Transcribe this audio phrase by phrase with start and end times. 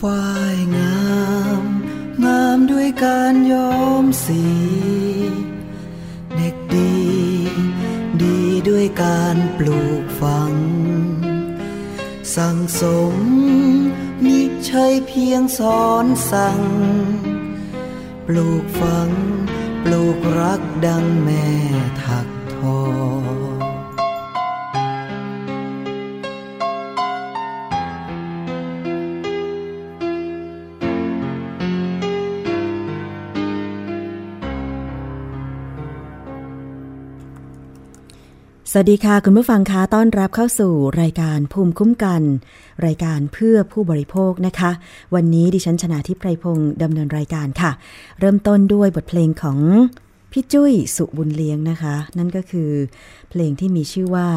[0.00, 1.06] ฝ้ายงา
[1.60, 1.62] ม
[2.24, 4.44] งามด้วยการย้อมสี
[6.36, 6.96] เด็กดี
[8.22, 8.38] ดี
[8.68, 10.54] ด้วยการปลูกฝัง
[12.36, 12.82] สั่งส
[13.14, 13.16] ม
[14.24, 16.60] มิใช่เพียงสอนสั่ง
[18.26, 19.10] ปลูกฝัง
[19.84, 21.46] ปลูกรักดังแม่
[22.04, 22.80] ถักทอ
[38.80, 40.72] วัสดีค่ะ คุณผู้ฟังคะต้อนรับเข้าสู่
[41.02, 42.22] รายการภูมิคุ้มกัน
[42.86, 44.70] รายการเพื่อผู้บริโภคนะคะ
[45.14, 47.70] วันนี้ดิฉันชนะทิพไพรพงศ์ดำเนินรายการค่ะ
[48.20, 49.58] เริ่มต้นด้วยบทเพลงของ
[50.32, 52.70] พี่จุ้ยสุบุญเลี้ยงนะคะ นั่นก็คือ
[53.30, 54.28] เพลงที่มีชื่อว่า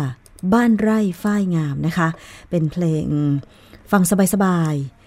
[0.53, 2.09] บ้านไร่ฝ้ายงามนะคะ
[2.49, 3.05] เป็นเพลง
[3.91, 4.01] ฟัง
[4.33, 4.98] สบายๆ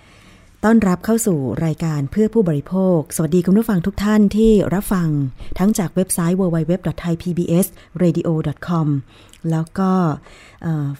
[0.67, 5.09] ต้อนรับเข้าสู่รายการเพื่อผู้บริโภค สวัสดีคุณผู้ฟังทุกท่านที่รับฟัง
[5.59, 8.87] ทั้งจากเว็บไซต์ www.thaipbsradio.com
[9.51, 9.91] แล้วก็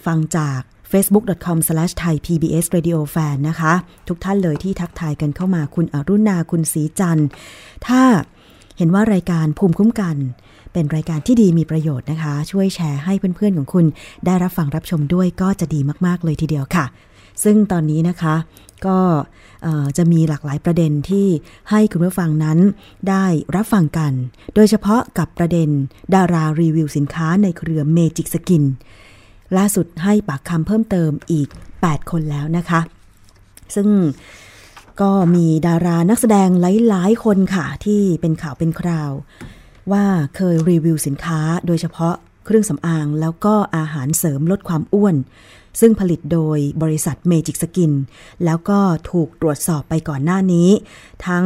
[0.05, 0.59] ฟังจาก
[0.91, 3.73] facebook.com/thaipbsradiofan นะคะ
[4.07, 7.27] ทุกท่านเลยที่ทักทายกันเข้ามาคุณอรุณาคุณศรีจันทร์
[7.87, 8.01] ถ้า
[8.77, 10.17] เห็นว่ารายการภูมิคุ้มกัน
[10.73, 13.85] เป็นรายการที่ดีมีประโยชน์นะคะ ช่วยแชร์ให้เพื่อนๆของคุณ
[14.25, 16.85] ได้รับฟังรับชมด้วยก็จะดีมากๆเลยทีเดียวค่ะ
[17.43, 18.35] ซึ่งตอนนี้นะคะ
[18.85, 18.99] ก็
[19.97, 21.27] จะมีหลากหลายประเด็นที่
[21.69, 22.59] ให้คุณผู้ฟังนั้น
[23.09, 24.13] ได้รับฟังกัน
[24.55, 25.69] โดยเฉพาะกับประเด็น
[26.15, 28.63] ดารารีวิวสินค้าในเครือเมจิกสกิน
[29.57, 31.47] ล่าสุดให้ปากคำเพิ่มเติมอีก
[31.79, 32.81] 8 คนแล้วนะคะ
[33.75, 33.87] ซึ่ง
[35.01, 39.11] ก็มีดารานักแสดงหลาย ๆ คนค่ะ ที่เป็นข่าวเป็นคราว
[39.91, 40.05] ว่า
[40.35, 45.15] เคยรีวิวสินค้าโดยเฉพาะเครื่องสำอางแล้วก็อาหารเสริมลดความอ้วน
[45.79, 47.91] ซึ่งผลิตโดยบริษัทเมจิกสกิน
[48.45, 48.79] แล้วก็
[49.11, 50.69] ถูกตรวจสอบไปก่อนหน้านี้
[51.27, 51.45] ทั้ง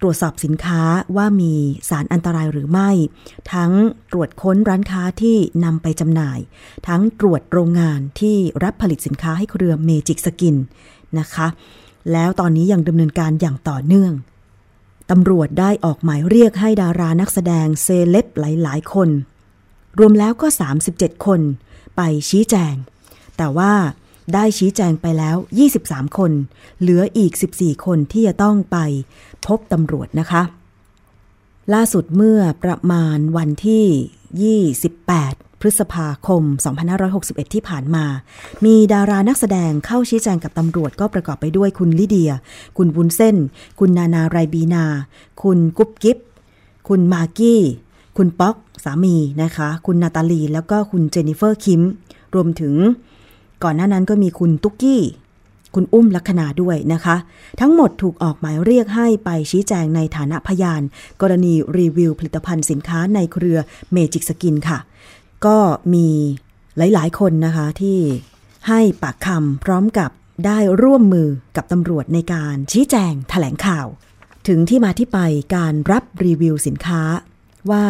[0.00, 0.82] ตรวจสอบสินค้า
[1.16, 1.54] ว่ามี
[1.88, 2.90] สารอันตรายหรือไม่
[3.52, 3.72] ทั้ง
[4.12, 6.38] ตรวจค้นร้านค้าที่นำไปจำหน่าย
[6.88, 10.56] ทั้งตรวจโรงงานที่รับผลิตสินค้าให้เครือเมจิกสกิน
[11.18, 11.48] นะคะ
[12.12, 14.12] แล้วตอนนี้ยังดำเนินการอย่างต่อเนื่อง
[15.10, 19.08] ตำรวจได้ออกหมายเรียกให้ดารานักแสดงเซเลบหลาย ๆ คน
[19.98, 20.46] รวมแล้วก็
[20.86, 21.40] 37 คน
[21.96, 22.74] ไปชี้แจง
[23.38, 23.72] แต่ว่า
[24.34, 25.36] ได้ชี้แจงไปแล้ว
[25.76, 26.32] 23 คน
[26.80, 28.78] เหลืออีก 14 คนที่จะต้องไป
[29.46, 30.42] พบตำรวจนะคะ
[31.74, 36.42] ล่าสุดเมื่อประมาณวันที่ 28 พฤษภาคม
[36.98, 38.04] 2561 ที่ผ่านมา
[38.64, 42.32] มีดารานักแสดงเข้าชี้แจงกับตำรวจก็ประกอบไปด้วยคุณลิเดีย
[42.76, 43.36] คุณวุ้นเส้น
[43.78, 44.84] คุณนานาไรบีนา
[45.42, 46.18] คุณกุ๊บกิ๊บ
[46.88, 47.60] คุณมากกี้
[48.16, 51.82] คุณป๊อกสามีนะคะ คุณนาตาลี แล้วก็คุณเจนนิเฟอร์คิม
[52.34, 52.74] รวมถึง
[53.64, 55.02] ก่อนหน้านั้นก็มีคุณตุ๊กกี้
[55.74, 57.16] คุณอุ้มลัคนาด้วยนะคะ
[57.60, 60.82] ทั้งหมดถูกออกหมายเรียกให้ไปชี้แจงในฐานะพยาน
[61.20, 63.58] กรณีรีวิวผลิตภัณฑ์สินค้าในเครือ
[63.92, 64.78] เมจิกสกินค่ะ
[65.46, 65.58] ก็
[65.94, 66.08] มี
[66.76, 67.98] หลาย ๆ คนนะคะที่
[68.68, 70.10] ให้ปากคำพร้อมกับ
[70.46, 73.86] ได้ร่วมมือกับตำรวจในการชี้แจงแถลงข่าว
[74.48, 75.18] ถึงที่มาที่ไป
[75.56, 77.02] การรับรีวิวสินค้า
[77.70, 77.84] ว่า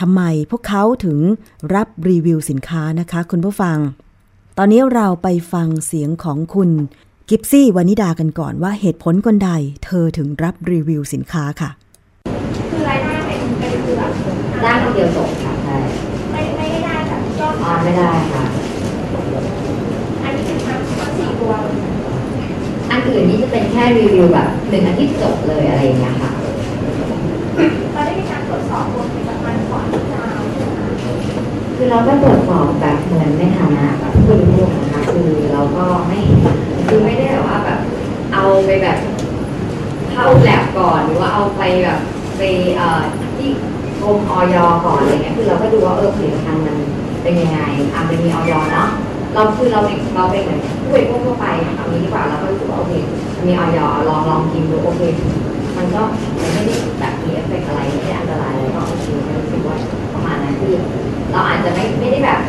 [0.00, 1.18] ทำไมพวกเขาถึง
[1.74, 3.78] รับรีวิวสินค้านะคะ คุณผู้ฟัง
[4.60, 6.70] ตอนนี้เราไปฟังเสียงของคุณ
[7.28, 9.50] กิฟซี่วานิดากันก่อนว่าเหตุผลคนใด
[9.84, 11.70] เธอถึงรับรีวิวสินค้าค่ะ
[12.70, 14.12] คือรายได้เป็นเป็นคือแบบ
[14.62, 15.76] ได้คนเดียวจบค่ะใช่
[16.32, 18.44] ไม่ไม่ได้ได้แบบยอดอ่าไม่ได้ค่ะ
[20.22, 21.74] อันนี้คือทั้งทั้งสี่ตัวเลย
[22.90, 26.32] อันอื่นนี่จะเป็นแค่รีวิวแบบหนึ่งอาทิตย์จบเลยอะไรอย่างเงี้ยค่ะ
[27.92, 30.88] เราได้มีการตรวจสอบตัวผลิตภัณฑ์ก่อนที่จะเอาใช่ไหมคะ
[31.80, 36.18] คือเราก็ตรวจสอบแบบเหมือนในฐานะแบบผู้บริโภคนะคะคือเราก็ไม่
[36.86, 37.78] คือไม่ได้แบบว่าแบบ
[38.34, 38.98] เอาไปแบบ
[40.12, 42.00] เข้าแลบก่อนหรือว่าเอาไปแบบ
[42.38, 42.42] ไป
[42.76, 43.00] เอ่อ
[43.36, 43.50] ที่
[44.02, 46.76] กรมออยก่อนอะไรเงี้ยคือเราก็ดูว่าเออผลิตภัณฑ์มัน
[47.22, 47.60] เป็นยังไง
[47.92, 48.88] อะมันมีออยเนาะ
[49.34, 51.46] เราคือเราเป็นเราเป็นเหมือนผู้บริโภคทั่วไป
[51.76, 52.92] เอางี้ดีกว่าเราก็รู้สึกว่าโอเค
[53.46, 53.78] มีออย
[54.08, 55.02] ลองลองกินดูโอเค
[55.76, 56.02] มันก็
[56.52, 59.76] ไม่ได้แบบมีเอฟเฟกต์อะไรไม่ได้อันตรายอะไรก็โอเคก็รู้สึกว่า
[60.14, 60.74] ประมาณนั้นคือ
[61.32, 62.40] เราอาจจะไม่ไม่ได้แบบ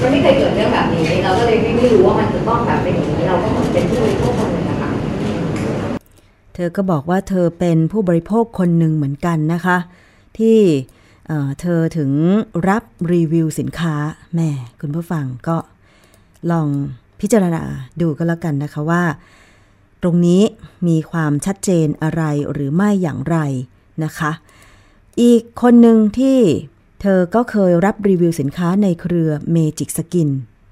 [0.00, 4.90] มันไม่เคยเกิดเรื่องแบบนี้ เราก็เลยไม่ไม่รู้ว่ามันจะต้องแบบเป็นอย่างนี้เราก็เหมือนเป็นผู้บริโภคคนหนึ่งนะคะ
[6.54, 9.76] เธอก็บอกว่าเธอเป็นผู้บริโภคคนหนึ่งเหมือนกันนะคะ
[10.38, 10.58] ที่
[11.60, 12.10] เธอถึง
[12.68, 13.94] รับรีวิวสินค้า
[14.34, 14.50] แม่
[14.80, 15.56] คุณผู้ฟังก็
[16.50, 16.68] ลอง
[17.20, 17.62] พิจารณา
[18.00, 19.02] ดูก็แล้วกันนะคะว่า
[20.02, 20.42] ตรงนี้
[20.88, 22.22] มีความชัดเจนอะไร
[22.52, 23.38] หรือไม่อย่างไร
[24.04, 24.30] นะคะ
[25.22, 26.38] อีกคนหนึ่งที่
[27.02, 30.28] เธอก็เคยรับรีวิวสินค้าในเครือเมจิกสกิน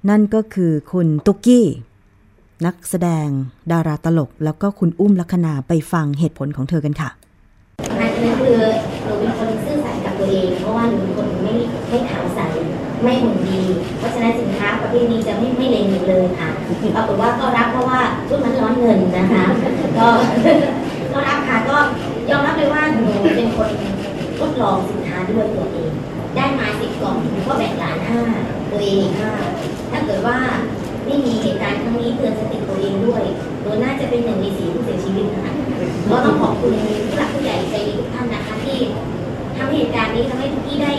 [0.09, 1.67] นั่นก็คือคุณตุ๊กกี้
[2.67, 3.29] นักแสดง
[3.73, 7.09] ดาราตลก แล้วก็คุณอุ้มลัคนาไปฟังเหตุผลของเธอกันค่ะ
[8.01, 8.59] อันนี้คือ
[9.05, 11.55] หนูเป็นคนซื่อสัตย์กับตัวเอง เพราะว่าหนูเป็นคนไม่
[11.91, 12.41] ไม่ขาวใส
[13.03, 13.61] ไม่หุ่นดี
[13.99, 16.49] เพราะฉะนั้นสินค้าประเภทนี้จะไม่ไม่เลงหนูเลยค่ะ
[16.97, 19.45] ปรากฏว่าก็รับเพราะว่าชุดมันร้อนเงินนะคะ
[19.99, 20.09] ก็
[21.13, 21.77] ก็รับค่ะก็
[22.31, 23.71] ยอมรับเลยว่าหนูเป็นคน
[24.39, 25.93] ทดลองสินค้าด้วยตัวเอง
[26.37, 28.21] ได้มาสิบกล่องหนูก็แบ่งหลานห้า
[28.71, 29.33] ตัวเองอีกห้า
[29.91, 30.37] ถ้าเกิดว่า
[31.05, 33.23] ไม่มีเหตุการณ์ครั้งนี้เตือนสติตัวเองด้วย
[33.63, 35.53] หนูน่าจะเป็นหนึ่งในสี่ผู้เสียชีวิตนะคะ
[36.11, 36.73] ก็ต้องขอบคุณ
[37.09, 38.79] ผู้หลักผู้ใหญ่ใจดีทุกท่านนะคะที่
[39.57, 40.93] ทำให้เหตุการณ์นี้ทำให้ทุกที่ได้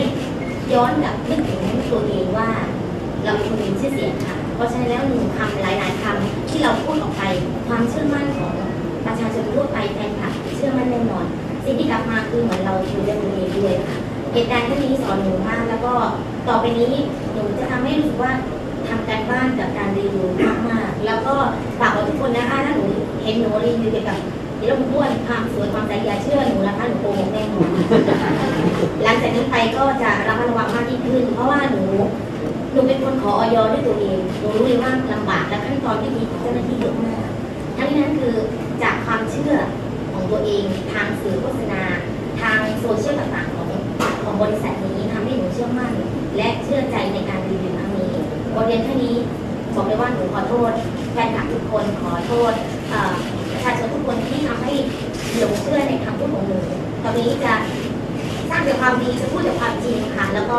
[0.72, 1.60] ย้อนกลับนึกถึง
[1.90, 2.48] ตัวเองว่า
[3.24, 7.22] เราเป็นคนมีชื่อเสียงค่ะ เพราะฉะนั้นแล้วหนึ่งคำหลายๆคำที่เราพูดออกไป
[7.68, 8.52] ความเชื่อมั่นของ
[9.06, 11.26] ประชาชนทั่วไปแฟนคลับเชื่อมั่นแน่นอน
[11.64, 13.98] สิ่งที่กลับมาคือเหมือนเราอยู่ในตัวเองด้วยค่ะ
[14.32, 15.94] เหตุการณ์ครั้งนี้สอนหนูมากแล้วก็
[16.48, 16.92] ต่อไปนี้
[17.32, 18.32] หนูจะทำให้รู้สึกว่า
[18.88, 20.28] ทำการบ้านกับการรีวิว
[20.70, 21.34] มากๆแล้วก็
[21.78, 22.86] ฝากกับทุกคนนะคะถ้าหนู
[23.22, 24.18] เห็นหนูรีวิวเกี่ยวกับ
[24.58, 27.70] เดี๋ยวเราบ้วนความสวยความใสอย่าเชื่อหนูนะคะหนูโกหกแน่นอน
[29.04, 31.84] หลังจากนี้นไปก็จะระมัดระวังมากยิ่งขึ้น เพราะว่าหนู
[32.72, 37.28] หนูเป็นคนขอออยด้วยตัวเองหนูรู้เลยว่าลำบากและขั้นตอนที่มีเจ้าหน้าที่เยอะมาก
[37.76, 38.34] ทั้งนี้นั้นคือ
[38.82, 39.54] จากความเชื่อ
[40.12, 41.82] ของตัวเองทางสื่อโฆษณา
[42.40, 43.57] ทางโซเชียลต่างๆ
[44.28, 45.92] ของบริษัทนี้ทำให้หนูเชื่อมั่น
[46.36, 48.12] และเชื่อใจในการรีวิวครั้งนี้
[48.54, 49.16] บทเรียนแค่นี้
[49.74, 50.72] บอกเลยว่าหนูขอโทษ
[51.12, 52.52] แฟนคลับทุกคนขอโทษ
[53.52, 54.72] ประชาชนทุกคนที่ทำให้
[55.38, 56.58] หลงเชื่อในคำพูดของหนู
[57.02, 57.52] ตอนนี้จะ
[58.50, 60.58] สร้างแต่ความดีจะพูดแต่ความจริงค่ะ แล้วก็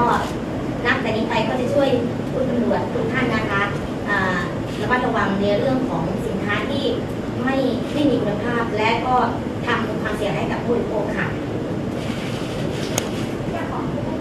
[0.86, 1.90] นับแต่นี้ไปก็จะช่วย
[2.32, 3.62] คุณตำรวจทุกท่านนะคะ
[4.82, 6.86] ระมัดระวังในเรื่องของสินค้าที่
[7.44, 7.58] ไม่
[7.94, 9.16] ไม่มีคุณภาพ และก็
[9.68, 11.28] ทำความเสียหายให้กับผู้บริโภคค่ะ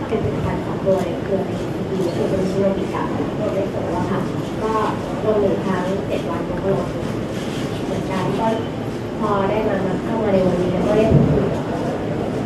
[0.09, 1.51] เป็นผลิตภัณฑ์ของ โดยเครือใน
[1.91, 4.21] ดีคือเป็นชื่อกิจกรรมโดยเป็นตัวว่าค่ะ
[4.63, 4.73] ก็
[5.25, 6.87] ลงหนึ่งครั้งเจ็ดวันแล้วก็ลง
[7.85, 8.47] เหมือนกันก็
[9.19, 11.45] พอได้มาเข้ามาในวันนี้แล้วก็ได้พูดคุย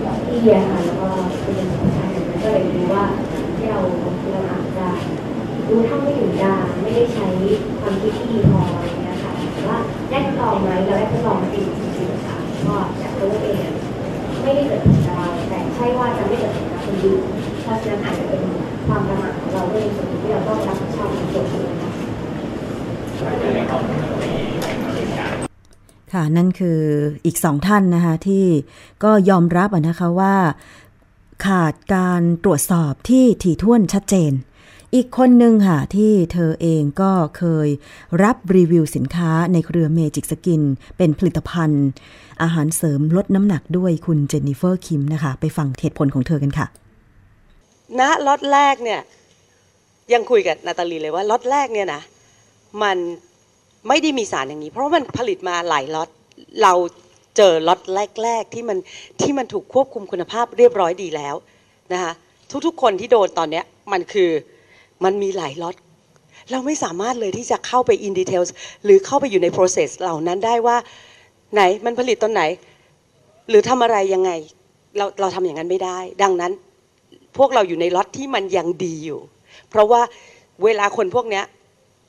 [0.04, 1.08] กับพี่เบียค่ะแล้วก็
[1.42, 2.10] คุณเป็นคนไทย
[2.42, 3.04] ก็เลยรู้ว่า
[3.56, 3.80] ที่เรา
[4.30, 4.86] เราอาจจะ
[5.68, 7.26] รู้เท่าไม่ถึงการไม่ได้ใช้
[7.80, 9.78] ความคิดที่ดีพออะไรเงี้ยค่ะแต่ว่า
[10.10, 11.64] ได้ทดลองไหมเราได้ทดลองจริง
[11.96, 12.36] จริงค่ะ
[12.66, 13.58] ก็อยากรู้ว่าเอง
[14.42, 17.22] ไม่ได้เกิดผลกับเราแต่ใช่ว่าจะไม่เกิดผลกับคนอื่น
[17.72, 18.42] ราะฉะนั้นอาจจะเป็น
[18.86, 21.90] ความประมาทของเราด้วยส่วนหนึ่งที่เราต้องรับผิดชอบในส่วนนี้นะ
[26.12, 26.80] ค่ะนั่นคือ
[27.26, 28.44] อีกสองท่านนะคะที่
[29.04, 30.34] ก็ยอมรับนะคะว่า
[31.46, 34.32] ขาดการตรวจสอบที่ถี่ถ้วนชัดเจน
[34.94, 37.68] อีกคนหนึ่งค่ะที่เธอเองก็เคย
[38.22, 40.62] รับรีวิวสินค้าในเครือเมจิกสกิน
[40.96, 41.86] เป็นผลิตภัณฑ์
[42.42, 46.81] อาหารเสริมลดน้ำหนักด้วยคุณเจนนิเฟอร์คิมนะคะ ไปฟังเหตุผลของเธอกันค่ะ
[48.00, 49.00] ณล็อตแรกเนี่ย
[50.12, 52.02] ยังคุยกับนาตาลีเลยว่าล็อตแรกเนี่ยนะ
[52.82, 52.99] มัน
[53.88, 56.08] ไม่ได้มีสารอย่างนี้ เพราะมันผลิตมาหลายล็อต
[56.62, 56.75] เรา
[57.37, 57.80] เจอล็อต
[58.22, 58.78] แรก ๆ ที่มัน
[59.20, 61.34] ที่มันถูกควบคุมคุณภาพเรียบร้อยดีแล้ว
[61.92, 62.12] นะคะ
[62.66, 64.30] ทุกๆ คนที่โดนตอนเนี้ยมันคือ
[65.04, 65.76] มันมีหลายล็อต
[66.50, 68.50] เราไม่สามารถเลยที่จะเข้าไป in details
[68.84, 70.76] หรือเข้าไปอยู่ใน process เหล่านั้นได้ว่า
[71.54, 72.42] ไหนมันผลิตตอนไหน
[73.49, 74.30] หรือทำอะไรยังไง
[74.96, 76.52] เราเราทำอย่างนั้นไม่ได้ ดังนั้น
[77.38, 79.20] พวกเราอยู่ในล็อตที่มันยังดีอยู่
[79.68, 80.00] เพราะว่า
[80.64, 81.44] เวลาคนพวกเนี้ย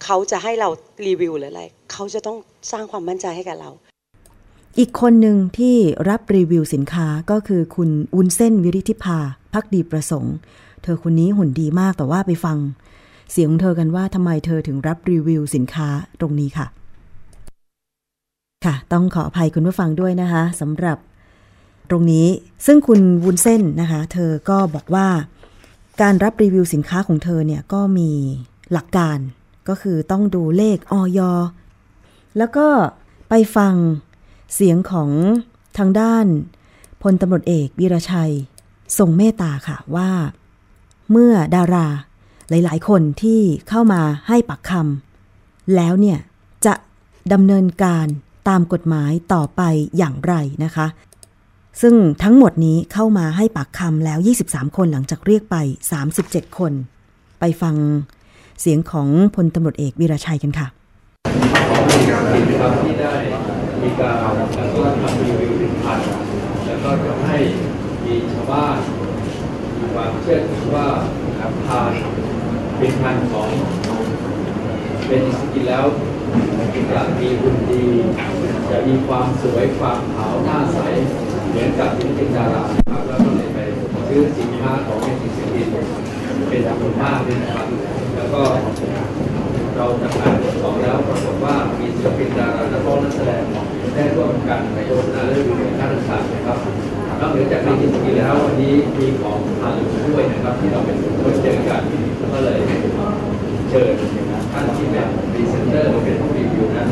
[0.04, 0.70] เขาจะให้เรา
[1.08, 2.38] รีวิวหรืออะไรเขาจะต้อง
[2.72, 3.70] สร้างความมั่นใจให้กับเรา
[4.80, 5.76] อีกคนหนึ่งที่
[6.10, 9.18] รับรีวิวสินค้าก็คือคุณวุ้นเส้นวิริธิภา
[9.54, 10.36] พักดีประสงค์
[10.84, 12.58] เธอคนนี้หุ่นดีมากแต่ว่าไปฟัง
[13.32, 15.88] เสียงของเธอกันว่าทำไมเธอถึงรับรีวิวสินค้า
[16.20, 16.68] ตรงนี้ค่ะ
[18.66, 20.98] ค่ะ ต้องขออภัยคุณผู้ฟังด้วยนะคะสำหรับ
[21.90, 22.28] ตรงนี้
[22.66, 25.08] ซึ่งคุณวุ้นเส้นนะคะ เธอก็บอกว่า
[26.02, 28.12] การรับรีวิวสินค้าของเธอเนี่ยก็มี
[28.72, 29.18] หลักการ
[29.70, 31.20] ก็คือต้องดูเลขออย
[32.38, 32.68] แล้วก็
[33.30, 33.74] ไปฟัง
[34.56, 35.10] เสียงของ
[35.78, 36.26] ทางด้าน
[37.02, 38.34] พลตำรวจเอกวีรชัย
[38.98, 40.12] ทรงเมตตาค่ะว่า
[41.12, 41.88] เมื่อดารา
[42.50, 46.20] หลาย ๆ คนที่เข้ามาให้ปักคำแล้วเนี่ย
[46.66, 46.74] จะ
[47.34, 48.08] ดำเนินการ
[48.50, 49.62] ตามกฎหมายต่อไป
[49.98, 50.88] อย่างไรนะคะ
[51.82, 55.56] ซึ่งทั้งหมดนี้เข้ามาให้ปากคำแล้ว 23 คนหลังจากเรียกไป
[56.08, 56.74] 37 คน
[57.40, 57.76] ไปฟัง
[58.62, 60.68] เสียงของพลตำรวจเอกวีรชัยกันค่ะ
[62.10, 63.14] การกิจกรที่ได้
[63.82, 64.16] มีการ
[64.56, 65.96] แล้วก็ทำรีวิวสินค้า
[66.66, 67.38] แล้วก็ทำให้
[68.06, 68.78] มีชาวบ้าน
[69.78, 70.88] มีความเชื่อถือว่า
[71.68, 71.92] ทาน
[72.78, 73.50] เป็นพันของ
[75.08, 75.86] เป็นสกินแล้ว
[76.94, 77.84] จะมีหุ่นดี
[78.72, 80.80] จะมีความสวยความขาวหน้าใส
[81.54, 83.60] เหมือนกับที่เป็นดาราครับแล้วก็เลยไป
[84.08, 85.48] ซื้อสินค้าของเป็นสิน
[86.50, 87.68] เป็นจำนวนมากเลยนะครับ
[88.16, 88.42] แล้วก็
[89.76, 93.44] เราทำการตรวจสอบแล้วปรากฏว่ามีศิลปินดารานักร้องนักแสดง
[93.96, 96.58] ได้ร่วมกันในโฆษณาและรีวิวค่าราชการนะครับ
[97.20, 99.74] นอกเหนือจากนี้จริงๆแล้ววันนี้มีของทาน
[100.10, 101.82] ด้วยนะครับ ที่เราเป็นคนเจอกัน
[102.34, 102.60] ก็เลย
[103.70, 103.90] เชิญ
[104.52, 106.88] ท่านที่เป็นพรีเซนเตอร์เป็นผู้รีวิวนั้น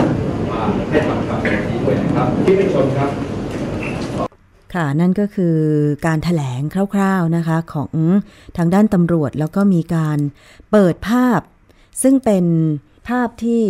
[0.50, 3.10] มาให้ความคำในวันนี้ด้วยนะครับที่ไม่ชมครับ
[4.73, 5.55] ค่ะ นั่นก็คือ
[6.05, 6.61] การถแถลง
[6.93, 7.91] คร่าวๆนะคะของ
[8.57, 10.17] ทางด้านตำรวจแล้วก็มีการ
[10.71, 11.39] เปิดภาพ
[12.01, 12.45] ซึ่งเป็น
[13.09, 13.61] ภาพที่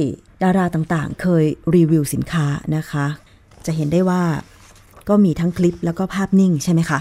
[0.44, 3.06] ดาราต่างๆ เคยรีวิวสินค้านะคะ
[3.66, 4.24] จะเห็นได้ว่า
[5.10, 7.00] ก็มีทั้งคลิปแล้วก็ภาพนิ่งใช่ไหมคะ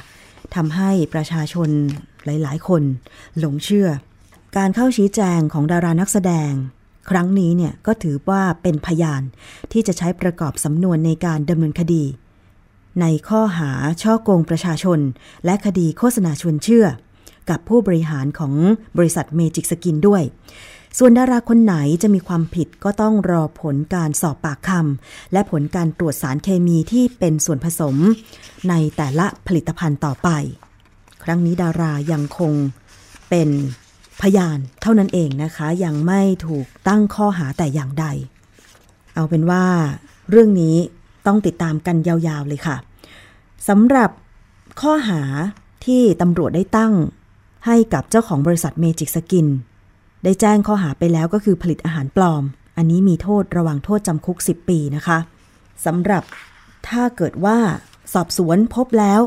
[0.54, 1.68] ทำให้ประชาชน
[2.24, 2.82] หลายๆ คน
[3.38, 3.88] หลงเชื่อ
[4.56, 6.52] การเข้าชี้แจงของดารานักแสดง
[7.10, 9.22] ครั้งนี้เนี่ยก็ถือว่าเป็นพยาน
[9.72, 12.04] ที่จะใช้ประกอบสำนวนในการดำเนินคดี
[13.00, 13.70] ในข้อหา
[14.02, 15.00] ช่อโกงประชาชน
[15.44, 16.86] และคดีโฆษณาชวนเชื่อ
[17.50, 18.54] กับผู้บริหารของ
[18.98, 20.22] บริษัทเมจิกสกินด้วย
[20.98, 27.96] ส่วนดาราคนไหนจะมีความผิดก็ต้องรอผลการสอบปากคำและผลการตรวจสารเคมีที่เป็นส่วนผสม
[28.68, 30.28] ในแต่ละผลิตภัณฑ์ต่อไป
[31.24, 32.52] ครั้งนี้ดารายังคง
[33.30, 33.48] เป็น
[34.20, 38.06] พยานเท่านั้นเองนะคะ ยังไม่ถูกตั้งข้อหาแต่อย่างใด
[39.14, 39.64] เอาเป็นว่า
[40.30, 40.76] เรื่องนี้
[41.26, 42.76] ต้องติดตามกันยาวๆเลยค่ะ
[43.68, 44.10] สำหรับ
[44.80, 45.22] ข้อหา
[45.86, 46.94] ที่ตำรวจได้ตั้ง
[47.66, 49.46] ให้กับเจ้าของบริษัทเมจิกสกิน
[50.24, 52.42] ได้แจ้งข้อหาไปแล้วก็คือผลิตอาหารปลอม
[52.76, 55.18] อันนี้มีโทษระวังโทษจำคุก 10 ปีนะคะ
[55.84, 56.22] สำหรับ
[56.88, 57.58] ถ้าเกิดว่า
[58.14, 59.20] สอบสวนพบแล้ว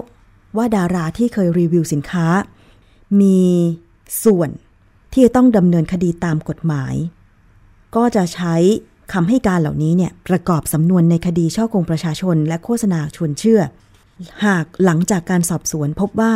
[0.57, 2.27] ว่าดาราที่เคยรีวิวสินค้า
[3.21, 3.41] มี
[4.23, 4.50] ส่วน
[5.13, 6.95] ที่จะต้องดำเนินคดีตามกฎหมาย
[7.95, 8.55] ก็จะใช้
[9.13, 13.62] คำให้การเหล่านี้เนี่ยประกอบสำนวนในคดีช่อกงประชาชน และโฆษณาชวนเชื่อ
[14.45, 16.33] หากหลังจากการสอบสวนพบว่า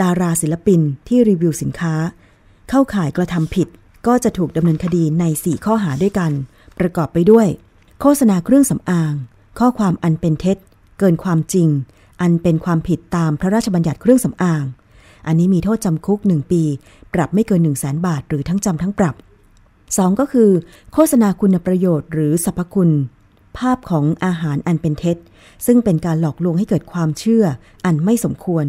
[0.00, 1.94] ดาราศิลปินที่รีวิวสินค้า
[2.70, 3.68] เข้าข่ายกระทำผิด
[4.06, 6.32] ก็จะถูกดำเนินคดีใน 4 ข้อหาด้วยกัน
[6.78, 7.46] ประกอบไปด้วย
[8.00, 9.14] โฆษณาเครื่องสำอาง
[9.58, 10.56] ข้อความอันเป็นเท็จ
[10.98, 11.68] เกินความจริง
[12.20, 14.64] อันเป็นความผิดตามพระราชบัญญัติเครื่องสำอาง
[15.26, 16.62] อันนี้มีโทษจำคุก 1 ปี
[17.14, 19.14] ปรับไม่เกิน 1 0 0 0 0แบาท หรือทั้งจำทั้งปรับ
[19.94, 20.50] 2 ก็คือ
[20.92, 22.94] โฆษณาคุณประโยชน์หรือสรรพคุณ
[23.58, 25.16] ภาพของอาหารอันเป็นเท็จ
[25.66, 27.44] ซึ่งเป็นการหลอกลวงให้เกิดความเชื่อ
[27.84, 28.66] อันไม่สมควร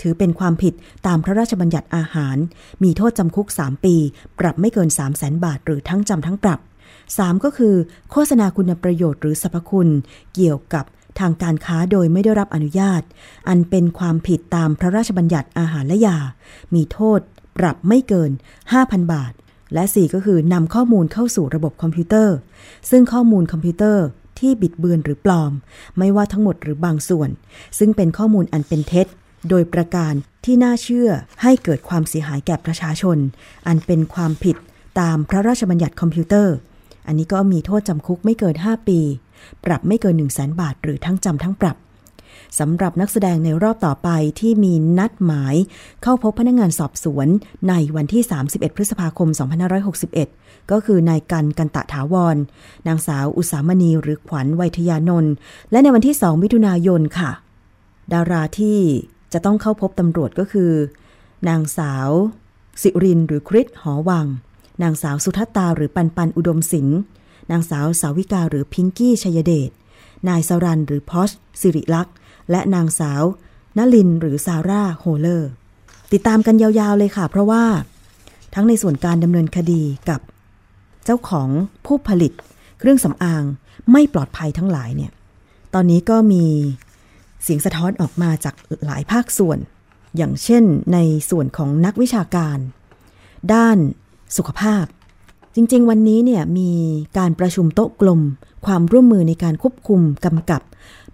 [0.00, 0.74] ถือเป็นความผิด
[1.06, 2.36] ตามพระราชบัญญัติอาหาร
[2.82, 3.96] มีโทษจำคุก 3 ปี
[4.38, 6.60] ปรับไม่เกิน 3 0 0แสนบาท หรือทั้งจำทั้งปรับ
[7.02, 7.74] 3 ก็คือ
[8.10, 9.88] โฆษณาคุณประโยชน์หรือสรรพคุณ
[10.34, 10.84] เกี่ยวกับ
[11.20, 13.02] ทางการค้าโดยไม่ได้รับอนุญาต
[13.48, 16.18] อันเป็นความผิดตามพระราชบัญญัติอาหารและยา
[16.74, 17.20] มีโทษ
[17.58, 18.30] ปรับไม่เกิน
[18.72, 19.32] 5,000 บาท
[19.74, 22.36] และ 4 ก็คือนำข้อมูลเข้าสู่ระบบคอมพิวเตอร์
[22.90, 24.04] ซึ่งข้อมูลคอมพิวเตอร์
[24.38, 25.52] ที่บิดเบือนหรือปลอม
[25.98, 27.30] ไม่ว่าทั้งหมดหรือบางส่วน
[27.78, 29.06] ซึ่งเป็นข้อมูลอันเป็นเท็จ
[29.48, 30.12] โดยประการ
[30.44, 31.10] ที่น่าเชื่อ
[31.42, 33.18] ให้เกิดความเสียหายแก่ประชาชน
[33.66, 34.56] อันเป็นความผิด
[35.00, 36.54] ตามพระราชบัญญัติคอมพิวเตอร์
[37.06, 39.00] อันนี้ก็มีโทษจำคุกไม่เกิน 5 ปี
[39.64, 41.76] ปรับไม่เกิน 1 0 0 0 0แบาท หรือทั้งจำทั้งปรับ
[42.58, 44.08] สำหรับนักแสดงในรอบต่อไป
[44.40, 45.54] ที่มีนัดหมาย
[46.02, 47.28] เข้าพบพนักงงานสอบสวน
[47.68, 49.28] ในวันที่ 31 พฤษภาคม
[50.00, 52.36] 2561 ก็คือนายกันกันตะถาวร
[52.86, 55.32] นางสาวอุสามณีหรือขวัญไวยทยานนท์
[55.70, 57.30] และในวันที่ 2 มิถุนายนค่ะ
[58.12, 58.78] ดาราที่
[59.32, 60.72] จะต้องเข้าพบตำรวจก็คือ
[61.48, 62.10] นางสาว
[62.82, 64.26] สิรินหรือคริสหอวัง
[64.82, 66.98] นางสาวสุทัตตาหรือปันปันอุดมสิงห์
[67.50, 69.70] นางสาวสาวิกาหรือพิงกี้ชยเดช
[70.28, 72.14] นายสรันหรือพอชสิริลักษ์
[72.50, 73.22] และนางสาว
[73.78, 75.50] นลินหรือซาร่าโฮเลอร์
[76.12, 77.64] ติดตามกันยาวๆเลยค่ะ เพราะว่า
[78.54, 80.20] ทั้งในส่วนการดำเนินคดีกับ
[81.04, 81.48] เจ้าของ
[81.86, 82.32] ผู้ผลิต
[82.78, 83.42] เครื่องสำอาง
[83.92, 85.12] ไม่ปลอดภัยทั้งหลายเนี่ย
[85.74, 86.44] ตอนนี้ก็มี
[87.42, 88.54] เสียงสะท้อนออกมาจาก
[88.86, 89.58] หลายภาคส่วน
[90.16, 90.98] อย่างเช่นใน
[91.30, 92.58] ส่วนของนักวิชาการ
[93.52, 93.78] ด้าน
[94.36, 94.84] สุขภาพ
[95.54, 96.70] จริงๆ วันนี้เนี่ยมี
[97.18, 98.20] การประชุมโต๊ะกลม
[98.66, 100.62] ความร่วมมือในการควบคุมกำกับ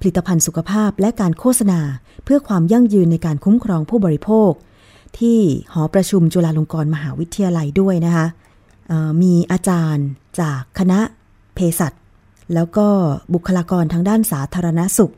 [0.03, 1.81] ผลิตภัณฑ์สุขภาพและการโฆษณา
[2.25, 4.51] เพื่อความยั่งยืนในการคุ้มครองผู้บริโภค
[5.19, 5.39] ที่
[5.73, 8.27] หอประชุมจุฬาลงกรณ์มหาวิทยาลัยด้วยนะคะ
[9.23, 10.07] มีอาจารย์
[10.41, 11.01] จากคณะ
[11.55, 11.93] เภสัช
[12.55, 12.87] แล้วก็
[13.35, 15.13] บุคลากรทางด้านสาธารณสุข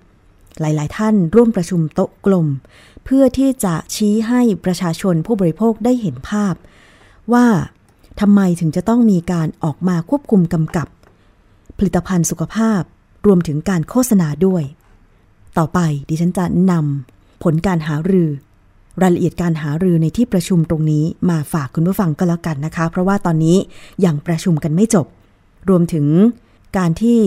[0.60, 2.46] หลาย ๆ ท่านร่วมประชุมโต๊ะกลม
[3.04, 6.54] เพื่อที่จะชี้ให้ประชาชนผู้บริโภคได้เห็นภาพ
[7.32, 7.46] ว่า
[8.20, 10.88] ทำไมถึงจะต้องมีการออกมาควบคุมกำกับ
[11.78, 12.82] ผลิตภัณฑ์สุขภาพ
[13.26, 14.62] รวมถึงการโฆษณาด้วย
[15.58, 15.78] ต่อไป
[16.08, 18.28] ดิฉันจะนำผลการหารือ
[19.02, 23.56] รายละเอียดการหารือในที่ประชุมตรงนี้มาฝากคุณผู้ฟังก็แล้วกันนะคะ เพราะว่าตอนนี้
[24.04, 25.06] ยังประชุมกันไม่จบ
[25.68, 26.06] รวมถึง
[26.78, 27.20] การที่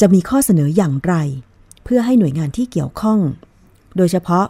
[0.00, 1.14] จะมีข้อเสนออย่างไร
[1.84, 3.18] เพื่อให้หน่วยงานที่เกี่ยวข้อง
[3.96, 4.46] โดยเฉพาะ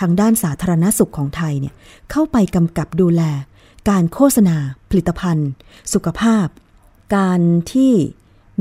[0.00, 1.74] ทางด้านสาธารณสุขของไทยเนี่ย
[2.10, 3.22] เข้าไปกำกับดูแล
[3.90, 4.56] การโฆษณา
[4.90, 5.50] ผลิตภัณฑ์
[5.92, 6.46] สุขภาพ
[7.16, 7.40] การ
[7.72, 7.92] ที่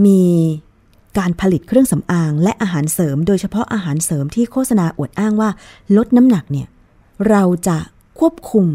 [0.06, 0.22] มี
[1.18, 5.50] การผลิตเครื่องสำอางและอาหารเสริม โดยเฉพาะอาหารเสริมที่โฆษณาอวดอ้างว่า
[5.98, 6.68] ลดน้ำหนักเนี่ย
[7.30, 7.78] เราจะ
[8.20, 8.66] ควบคุม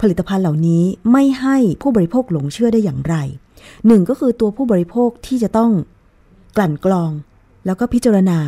[0.00, 0.82] ผลิตภัณฑ์เหล่านี้
[1.12, 3.14] ไม่ให้ผู้บริโภคหลงเชื่อได้อย่างไร
[3.86, 5.70] หนึ่งก็คือตัวผู้บริโภคที่จะต้อง
[6.56, 7.10] กลั่นกรอง
[7.66, 8.38] แล้วก็พิจารณา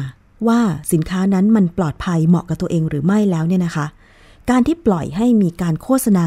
[0.48, 0.60] ว่า
[0.92, 3.86] สินค้านั้นมันปลอดภัยเหมาะกับตัวเองหรือไม่แล้วเนี่ยนะคะ
[4.50, 6.26] การที่ปล่อยให้มีการโฆษณา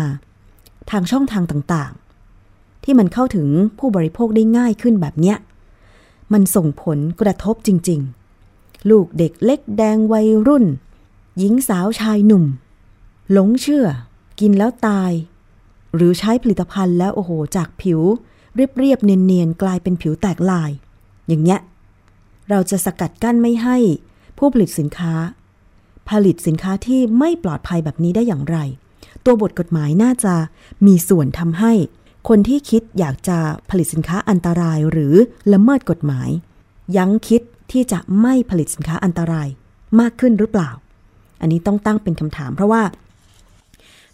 [0.91, 3.47] ทางช่องทางต่างๆ ที่มันเข้าถึง
[3.79, 5.37] ผู้บริโภคได้ง่ายขึ้นแบบเนี้ย
[6.33, 8.01] มันส่งผลกระทบจริง
[8.45, 10.65] ๆ ลูกเด็กเล็กแดงวัยรุ่น
[11.37, 12.45] หญิงสาวชายหนุ่ม
[13.31, 13.85] หลงเชื่อ
[14.39, 15.11] กินแล้วตาย
[15.95, 18.01] หรือใช้ผลิตภัณฑ์แล้วโอ้โห จากผิว
[18.55, 20.71] เรียบเรียบเนียนๆ กลายเป็นผิวแตกลาย
[21.27, 21.59] อย่างเงี้ย
[22.49, 23.77] เราจะสกัดกั้นไม่ให้
[24.37, 25.13] ผู้ผลิตสินค้า
[26.09, 28.57] ผลิตสินค้าที่ไม่ปลอดภัยแบบนี้ได้อย่างไร
[29.25, 30.35] ตัวบทกฎหมายน่าจะ
[30.85, 31.73] มีส่วนทำให้
[32.27, 33.37] คนที่คิดอยากจะ
[33.69, 35.15] ผลิตสินค้าอันตรายหรือ
[35.53, 36.29] ละเมิดกฎหมาย
[36.97, 39.47] ยั้งคิดที่จะไม่ผลิตสินค้าอันตราย
[39.99, 40.71] มากขึ้นหรือเปล่า
[41.41, 42.83] อันนี้ต้องตั้งเป็นคำถาม เพราะว่า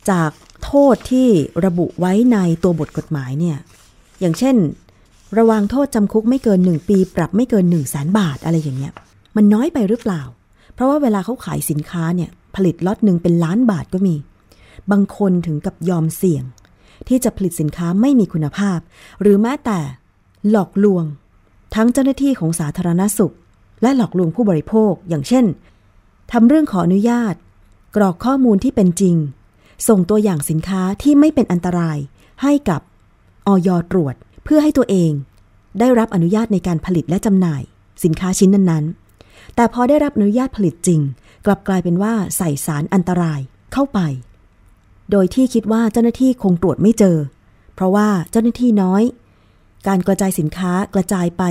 [0.10, 0.32] จาก
[0.64, 1.28] โทษที่
[1.66, 3.58] ระบุไว้ในตัวบทกฎหมายเนี่ย
[4.20, 4.56] อย่างเช่น
[5.38, 8.94] ระวางโทษจำคุกไม่เกิน 1 ปี ปรับไม่เกิน 1 0 0 0 0แสนบาทอะไรอย่างเงี้ย
[9.36, 10.22] มันน้อยไปหรือเปล่า
[10.74, 14.16] เพราะว่าเวลาเขาขายสินค้าเนี่ย ผลิตล็อตหนึ่งเป็นล้านบาทก็มี
[14.92, 16.44] บางคนถึงกับยอมเสี่ยง
[17.10, 18.80] ที่จะผลิตสินค้าไม่มีคุณภาพ
[19.22, 19.80] หรือแม้แต่
[20.50, 21.06] หลอกลวง
[21.76, 23.34] ทั้งเจ้าหน้าที่ของสาธารณสุข
[23.82, 25.46] และหลอกลวงผู้บริโภค อย่างเช่น
[26.32, 27.36] ทำเรื่องขออนุญาต
[27.96, 29.16] กรอกข้อมูลที่เป็นจริง
[29.88, 31.98] ส่งตัวอย่างสินค้าที่ไม่เป็นอันตราย
[32.42, 32.82] ให้กับ
[33.48, 35.12] ออยตรวจ เพื่อให้ตัวเอง
[35.80, 37.62] ได้รับอนุญาตในการผลิตและจำหน่าย
[38.04, 41.02] สินค้าชิ้นนั้นๆ แต่พอได้รับอนุญาตผลิตจริง
[41.46, 43.40] กลับกลายเป็นว่าใส่สารอันตราย
[43.74, 44.00] เข้าไป
[45.12, 47.18] โดยที่คิดว่าเจ้าหน้าที่คงตรวจไม่เจอ
[47.76, 49.04] เพราะว่าเจ้าหน้าที่น้อย
[49.88, 51.44] การกระจายสินค้ากระจายไป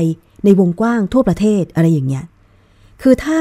[0.45, 2.25] ในวงกว้างทั่วประเทศอะไรอย่างเงี้ย
[3.03, 3.41] คือถ้า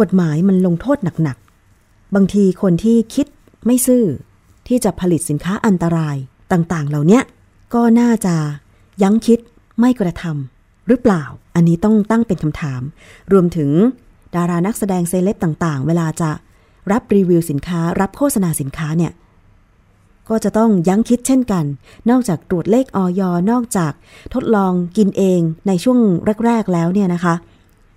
[0.00, 3.26] กฎหมายมันลงโทษหนักๆ บางทีคนที่คิด
[3.66, 4.04] ไม่ซื่อ
[4.68, 6.16] ที่จะผลิตสินค้าอันตราย
[6.52, 7.20] ต่างๆ เหล่านี้
[7.74, 8.34] ก็น่าจะ
[9.02, 9.38] ยั้งคิด
[9.80, 11.22] ไม่กระทำหรือเปล่า
[11.54, 12.82] อันนี้ต้องตั้งเป็นคำถาม
[13.32, 13.70] รวมถึง
[14.34, 16.30] ดารานักแสดงเซเลบต่างๆ เวลาจะ
[16.92, 19.12] รับรีวิวสินค้ารับโฆษณาสินค้าเนี่ย
[20.28, 21.64] ก็จะต้องยั้งคิดเช่นกัน
[22.10, 23.20] นอกจากตรวจเลขอย.
[23.50, 23.92] นอกจาก
[24.34, 25.98] ทดลองกินเองในช่วง
[26.44, 27.34] แรก ๆ แล้วเนี่ยนะคะ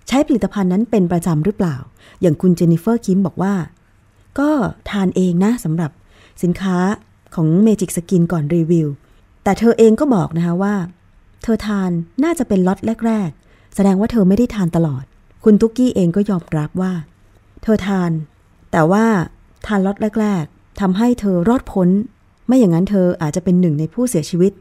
[0.08, 1.76] ใช้ผลิตภัณฑ์นั้นเป็นประจำหรือเปล่า
[2.20, 3.54] อย่างคุณเจนนิเฟอร์คิมบอกว่า
[4.38, 4.50] ก็
[4.90, 5.90] ทานเองนะสำหรับ
[6.42, 6.76] สินค้า
[7.34, 8.88] ของเมจิกสกินก่อนรีวิว
[9.44, 10.74] แต่เธอเองก็บอกนะคะว่า
[11.42, 11.90] เธอทาน
[12.24, 15.04] น่าจะเป็นล็อตแรก ๆ แสดงว่าเธอไม่ได้ทานตลอด
[15.44, 16.92] คุณตุ๊กกี้เองก็ยอมรับว่า
[17.62, 18.10] เธอทาน
[18.72, 19.04] แต่ว่า
[19.66, 21.88] ทานล็อตแรก ๆทำให้เธอรอดพ้น
[22.46, 24.52] ไม่อย่างนั้นเธออาจจะเป็นหนึ่งในผู้เสียชีวิต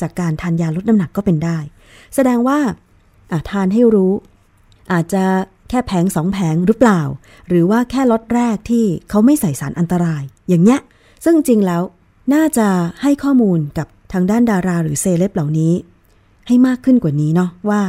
[0.00, 1.58] จากการทานยาลดน้ำหนักก็เป็นได้
[2.14, 2.58] แสดงว่า
[3.50, 4.12] ทานให้รู้
[4.92, 5.24] อาจจะ
[5.68, 7.00] แค่แผงสองแผงหรือเปล่า
[7.48, 10.80] หรือว่าแค่ล็อตแรกที่เขาไม่ใส่สารอันตราย อย่างเงี้ย
[11.24, 11.82] ซึ่งจริงแล้ว
[12.34, 12.68] น่าจะ
[13.02, 15.72] ให้ข้อมูลกับทางด้านดาราหรือเซเลบเหล่านี้
[16.46, 17.82] ให้มากขึ้นกว่านี้เนาะว่า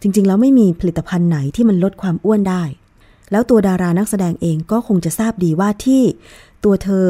[0.00, 2.62] จริงๆ แล้วไม่มีผลิตภัณฑ์ไหนที่มันลดความอ้วนได้
[3.30, 6.02] แล้วตัวดารานักแสดงเองก็คงจะทราบดีว่าที่
[6.64, 7.06] ตัวเธอ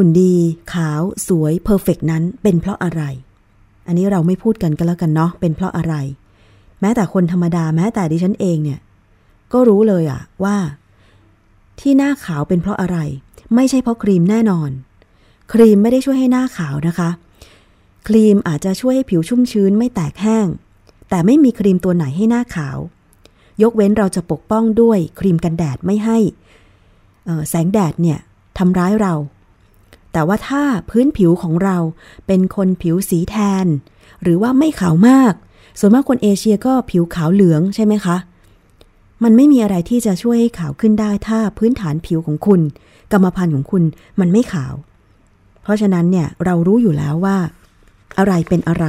[0.00, 0.34] หุ่นดี
[0.74, 3.02] ขาว สวยเพอร์เฟกนั้นเป็นเพราะอะไร
[3.86, 5.94] อันนี้เราไม่พูดกันก็แล้วกันเนาะเป็นเพราะอะไร
[6.80, 8.80] แม้แต่คนธรรมดาแม้แต่ดิฉันเองเนี่ย
[9.52, 10.56] ก็รู้เลยอะว่า
[11.80, 12.98] ที่หน้าขาวเป็นเพราะอะไร
[13.54, 14.70] ไม่ใช่เพราะครีมแน่นอน
[15.52, 17.10] ครีมไม่ได้ช่วยให้หน้าขาวนะคะ
[18.08, 20.46] ครีมอาจจะช่วยให้ผิวชุ่มชื้นไม่แตกแห้ง
[21.10, 22.78] แต่ไม่มีครีมตัวไหนให้หน้าขาว
[23.62, 26.18] ยกเว้นเราจะปกป้องด้วยครีมกันแดดไม่ให้
[27.48, 28.18] แสงแดดเนี่ย
[28.58, 29.14] ทำร้ายเรา
[30.12, 31.76] แต่ว่าถ้าพื้นผิวของเรา
[32.26, 33.66] เป็นคนผิวสีแทน
[34.22, 35.32] หรือว่าไม่ขาวมาก
[35.78, 38.16] ส่วนมากคนเอเชียก็ผิวขาวเหลืองใช่ไหมคะ
[39.24, 42.60] มันไม่มีอะไรที่จะช่วยให้ขาวขึ้นได้ถ้าพื้นฐานผิวของคุณ
[43.12, 43.82] กรรมพันธุ์ของคุณ
[44.20, 44.74] มันไม่ขาว
[45.62, 47.38] เพราะฉะนั้นเนี่ยเรารู้อยู่แล้วว่า
[48.18, 48.86] อะไรเป็นอะไร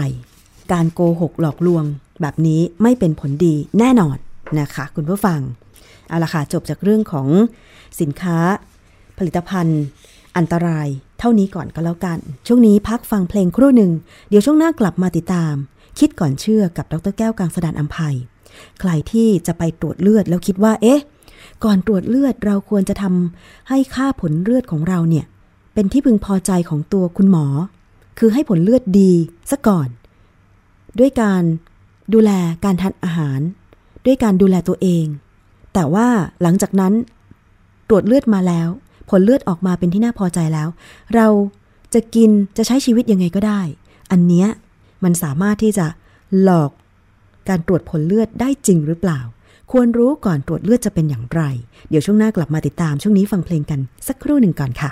[0.72, 1.84] การโกหกหลอกลวง
[2.22, 4.18] แบบนี้ไม่เป็นผลดีแน่นอน
[4.60, 5.40] นะคะ คุณผู้ฟัง
[6.08, 7.28] เอาละค่ะจบจากเรื่องของ
[8.00, 8.38] สินค้า
[9.18, 9.82] ผลิตภัณฑ์
[10.38, 10.88] อันตราย
[11.20, 13.92] เท่านี้ก่อนก็แล้วกัน ช่วงนี้พักฟังเพลงครู่หนึ่ง
[14.30, 15.54] เดี๋ยวช่วงหน้ากลับมาติดตาม
[16.00, 18.16] คิดก่อนเชื่อกับดรแก้วกังสดานอัมภัย
[18.80, 21.02] ใครที่จะไปตรวจเลือดแล้วคิดว่า เอ๊ะ
[21.64, 25.26] ก่อนตรวจเลือดเราควรจะทำให้ค่าผลเลือดของเราเนี่ย
[25.74, 27.46] เป็นที่พึงพอใจของตัวคุณหมอ
[28.20, 29.12] คือให้ผลเลือดดี
[29.52, 29.88] ซะก่อน
[31.00, 31.44] ด้วยการ
[32.14, 32.32] ดูแล
[32.66, 33.40] การทานอาหาร
[34.06, 35.06] ด้วยการดูแลตัวเอง
[35.74, 36.08] แต่ว่า
[36.42, 36.94] หลังจากนั้น
[37.90, 38.70] ตรวจเลือดมาแล้ว
[39.10, 40.70] ผลเลือดออกมาเป็นที่น่าพอใจแล้ว
[41.16, 41.28] เรา
[41.94, 43.62] จะกินจะใช้ชีวิตยังไงก็ได้
[44.12, 44.48] อันเนี้ย
[45.04, 45.86] มันสามารถที่จะ
[46.42, 46.72] หลอก
[47.50, 49.20] การตรวจผลเลือดได้จริงหรือเปล่า
[49.72, 51.42] ควรรู้ก่อนตรวจเลือดจะเป็นอย่างไร
[51.90, 54.90] เดี๋ยวช่วงหน้ากลับมาติดตามช่วงนี้ฟังเพลงกันสักครู่หนึ่งก่อนค่ะ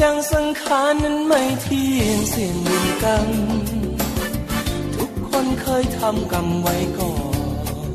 [0.00, 3.28] จังสังขารนั้นไม่เที่ยงเสียงบุญกรรม
[5.28, 7.90] คนเคยทำกรรมไว้ก่อน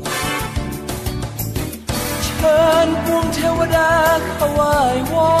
[2.24, 3.90] เชิญพวงเทวดา
[4.34, 4.76] เขาไหว้
[5.12, 5.32] วอ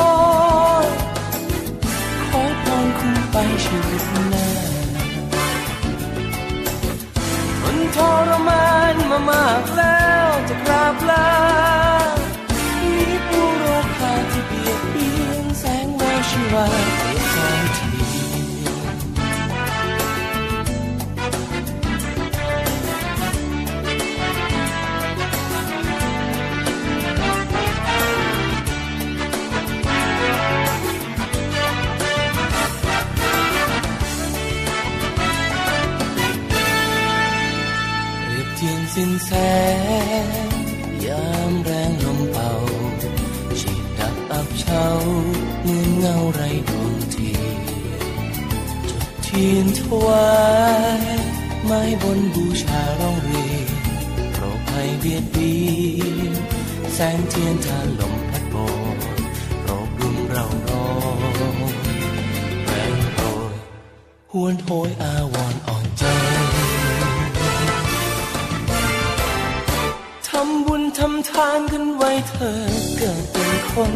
[0.84, 0.88] น
[2.28, 4.46] ขอพรคุณไปชีวิตหน้า
[7.60, 7.98] ทนท
[8.30, 11.26] รมานมามากแล้วจะกราบลา
[16.52, 17.78] แววชีวาเสียใจ
[38.58, 39.30] ทีสิ้นแส
[40.46, 40.50] ง
[41.06, 42.50] ยามแรงลมเป่า
[43.58, 44.86] ฉีดดับอับเฉา
[45.62, 47.30] เหมือนเงาไรดวงที
[48.88, 50.28] จุดเทียนถวา
[51.00, 51.02] ย
[51.64, 53.68] ไม้บนบูชาร้องเรียน
[54.32, 55.54] โปรภัยเบียดเบี
[56.00, 56.32] ยน
[56.94, 58.54] แสงเทียนทานลมพัดโบ
[59.60, 60.86] โปรดุมเราร้อ
[61.54, 61.56] ง
[62.66, 63.20] แรงโร
[63.52, 63.54] ย
[64.32, 66.04] หวนโหยอาวรอ่อนใจ
[70.28, 72.60] ทำบุญทำทานกันไว้เธอ
[72.96, 73.92] เกิดเป็นคน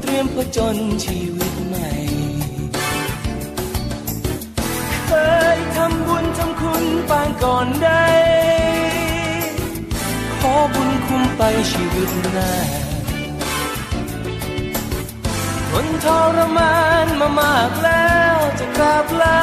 [0.00, 1.88] เตรียมผจญชีวิตใหม่
[5.06, 5.12] เค
[5.56, 8.06] ยทำบุญทำคุณปางก่อนได้
[10.40, 12.52] ขอบุญคุ้มไปชีวิตหน้า
[15.70, 19.42] ทนทรมานมามากแล้วจะกราบลา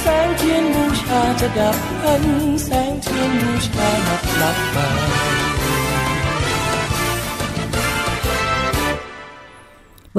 [0.00, 2.24] แสงเทียนบูชาจะดับพัน
[2.64, 5.45] แสงเทียนบูชาดับลับไป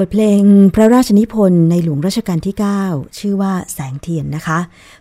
[0.00, 0.40] บทเพลง
[0.74, 4.58] พระราชนิพนธ์ในหลวงรัชกาลที่ 9 ชื่อว่าแสงเทียนนะคะ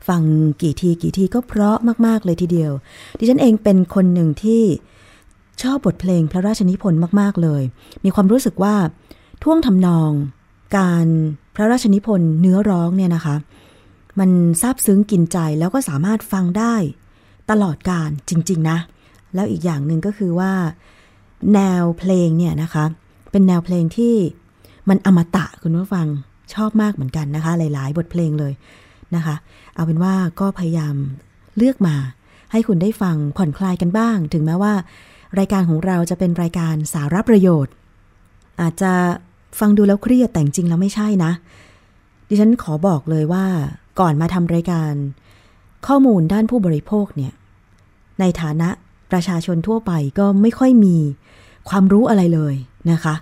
[0.07, 0.21] ฟัง
[0.61, 2.71] กี่ทีกี่ทีก็เพราะมากๆเลยทีเดียว
[3.17, 4.63] ดิฉันเองเป็นคนหนึ่งที่
[5.61, 7.63] ชอบบทเพลงพระราชนิพนธ์มากๆเลย
[8.03, 8.75] มีความรู้สึกว่า
[9.43, 10.11] ท่วงทำนอง
[10.77, 11.05] การ
[11.55, 13.35] พระราชนิพนธ์เนื้อร้องเนี่ยนะคะ
[14.19, 14.29] มัน
[14.61, 16.75] ซาบซึ้งกินใจแล้วก็สามารถฟังได้
[17.51, 18.77] ตลอดการจริง ๆ นะ
[19.33, 20.51] แล้วอีกอย่างหนึ่งก็คือว่า
[21.53, 22.85] แนวเพลงเนี่ยนะคะ
[23.31, 24.15] เป็นแนวเพลงที่
[24.89, 26.07] มันอมตะคุณผู้ฟัง
[26.53, 28.53] ชอบมากเหมือนกันนะคะ หลาย ๆ บทเพลงเลย
[29.15, 29.35] นะคะ
[29.75, 30.95] เอาเป็นว่าก็พยายาม
[31.57, 31.95] เลือกมา
[32.51, 34.73] ให้คุณได้ฟังผ่อนคลายกันบ้าง ถึงแม้ว่า
[35.39, 37.73] รายการของเราจะเป็นรายการสาระประโยชน์
[38.61, 38.93] อาจจะ
[39.59, 41.31] ฟังดูแล้วเครียดแต่จริงแล้วไม่ใช่นะ
[42.27, 43.45] ดิฉันขอบอกเลยว่า
[43.99, 44.93] ก่อนมาทำรายการ
[45.87, 47.33] ข้อมูลด้านผู้บริโภคเนี่ย
[48.19, 48.69] ในฐานะ
[49.11, 50.97] ประชาชนทั่วไปก็ไม่ค่อยมี
[51.69, 52.55] ความรู้อะไรเลย
[52.91, 53.15] นะคะ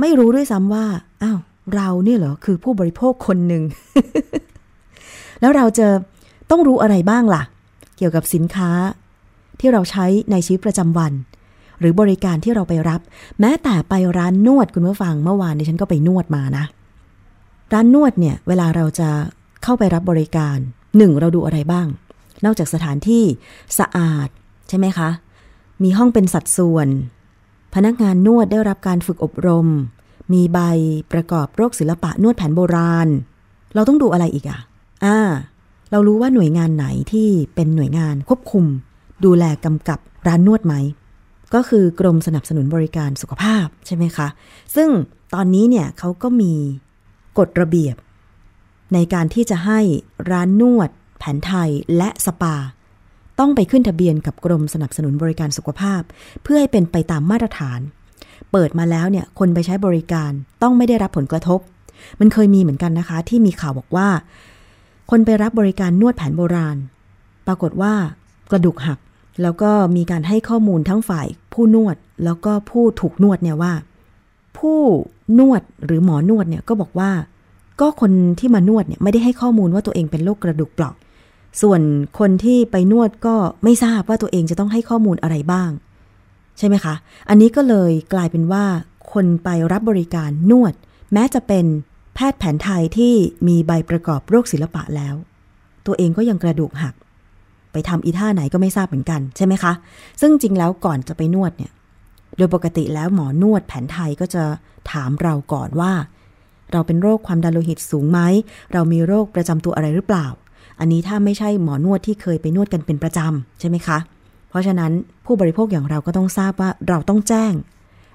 [0.00, 0.86] ไม่รู้ด้วยซ้ำว่า
[1.22, 1.38] อ้าว
[1.74, 3.62] เราเนี่ยเหรอ คือผู้บริโภคคนหนึ่ง
[5.40, 5.88] แล้วเราจะ
[6.50, 7.42] ต้องรู้อะไรบ้างล่ะ
[7.96, 8.70] เกี่ยวกับสินค้า
[9.60, 11.12] ที่เราใช้ในชีวิตประจำวัน
[11.80, 13.00] หรือบริการที่เราไปรับ
[13.40, 16.64] แม้แต่ไปร้านนวดคุณผู้ฟังเมื่อวานนี้ฉันก็ไปนวดมานะ
[17.72, 19.08] ร้านนวดเนี่ย เวลาเราจะ
[19.62, 20.58] เข้าไปรับบริการ
[20.96, 21.86] หนึ่งเราดูอะไรบ้าง
[22.44, 23.24] นอกจากสถานที่
[23.78, 24.28] สะอาด
[24.68, 25.10] ใช่ไหมคะ
[25.82, 26.88] มีห้องเป็นสัดส่วน
[27.74, 29.68] พนักงานนวดได้รับการฝึกอบรม
[30.32, 30.58] มีใบ
[31.12, 33.08] ประกอบโรคศิลปะนวดแผนโบราณ
[33.74, 34.60] เราต้องดูอะไรอีกอะ
[35.04, 35.18] อ่า
[35.90, 38.64] เรารู้ว่าหน่วยงานไหนที่เป็นหน่วยงานควบคุม
[39.24, 40.74] ดูแลกำกับร้านนวดไหม
[41.54, 44.28] ก็คือกรมสนับสนุนบริการสุขภาพใช่ไหมคะ
[44.76, 44.88] ซึ่ง
[45.34, 46.52] ตอนนี้เนี่ยเขาก็มี
[47.38, 47.96] กฎระเบียบ
[48.94, 49.80] ในการที่จะให้
[50.30, 52.56] ร้านนวด แผนไทยและสปา
[53.38, 56.02] ต้องไปขึ้นทะเบียนกับกรมสนับสนุนบริการสุขภาพ
[56.42, 57.80] เพื่อให้เป็นไปตามมาตรฐาน
[58.52, 60.30] เปิดมาแล้วเนี่ยคนไปใช้บริการ
[60.62, 61.60] ต้องไม่ได้รับผลกระทบ
[62.20, 64.08] มันเคยมีเหมือนกันนะคะ ที่มีข่าวบอกว่า
[65.10, 66.76] คนไปรับบริการนวดแผนโบราณ
[67.46, 67.94] ปรากฏว่า
[68.50, 68.98] กระดูกหัก
[69.42, 73.72] แล้วก็มีการให้ข้อมูลทั้งฝ่าย ผู้นวดแล้วก็ผู้ถูกนวดเนี่ยว่า
[74.58, 74.80] ผู้
[75.38, 77.10] นวดหรือหมอนวดเนี่ยก็บอกว่า
[77.80, 80.94] ก็คนที่มานวดเนี่ยไม่ได้ให้ข้อมูลว่าตัวเองเป็นโรคกระดูกเปราะ
[81.60, 81.80] ส่วน
[82.18, 85.70] คนที่ไปนวดก็ไม่ทราบว่าตัวเองจะต้องให้ข้อมูลอะไรบ้าง
[86.58, 86.94] ใช่ไหมคะ
[87.28, 88.64] อันนี้ก็เลยกลายเป็นว่า
[89.12, 90.74] คนไปรับบริการนวด
[91.12, 91.66] แม้จะเป็น
[92.14, 93.14] แพทย์แผนไทยที่
[93.48, 95.14] มีใบประกอบโรคศิลปะแล้ว
[95.86, 96.94] ตัวเองก็ยังกระดูกหัก
[97.72, 99.72] ไปทำอีท่าไหนก็ไม่ทราบเหมือนกันใช่ไหมคะ
[100.20, 101.72] ซึ่งจริงแล้วก่อนจะไปนวดเนี่ย
[102.36, 104.44] โดยปกติแล้วหมอนวดแผนไทยก็จะ
[104.92, 105.92] ถามเราก่อนว่า
[106.72, 108.20] เราเป็นโรคความดันโลหิตสูงไหม
[108.72, 110.26] เรามีโรคประจำตัวอะไรหรือเปล่า
[110.80, 113.98] อันนี้ถ้าไม่ใช่หมอนวดที่เคยไปนวดกันเป็นประจำใช่ไหมคะ
[114.48, 114.92] เพราะฉะนั้น
[115.26, 117.52] ผู้บริโภคอย่างเราก็ต้องทราบว่าเราต้องแจ้ง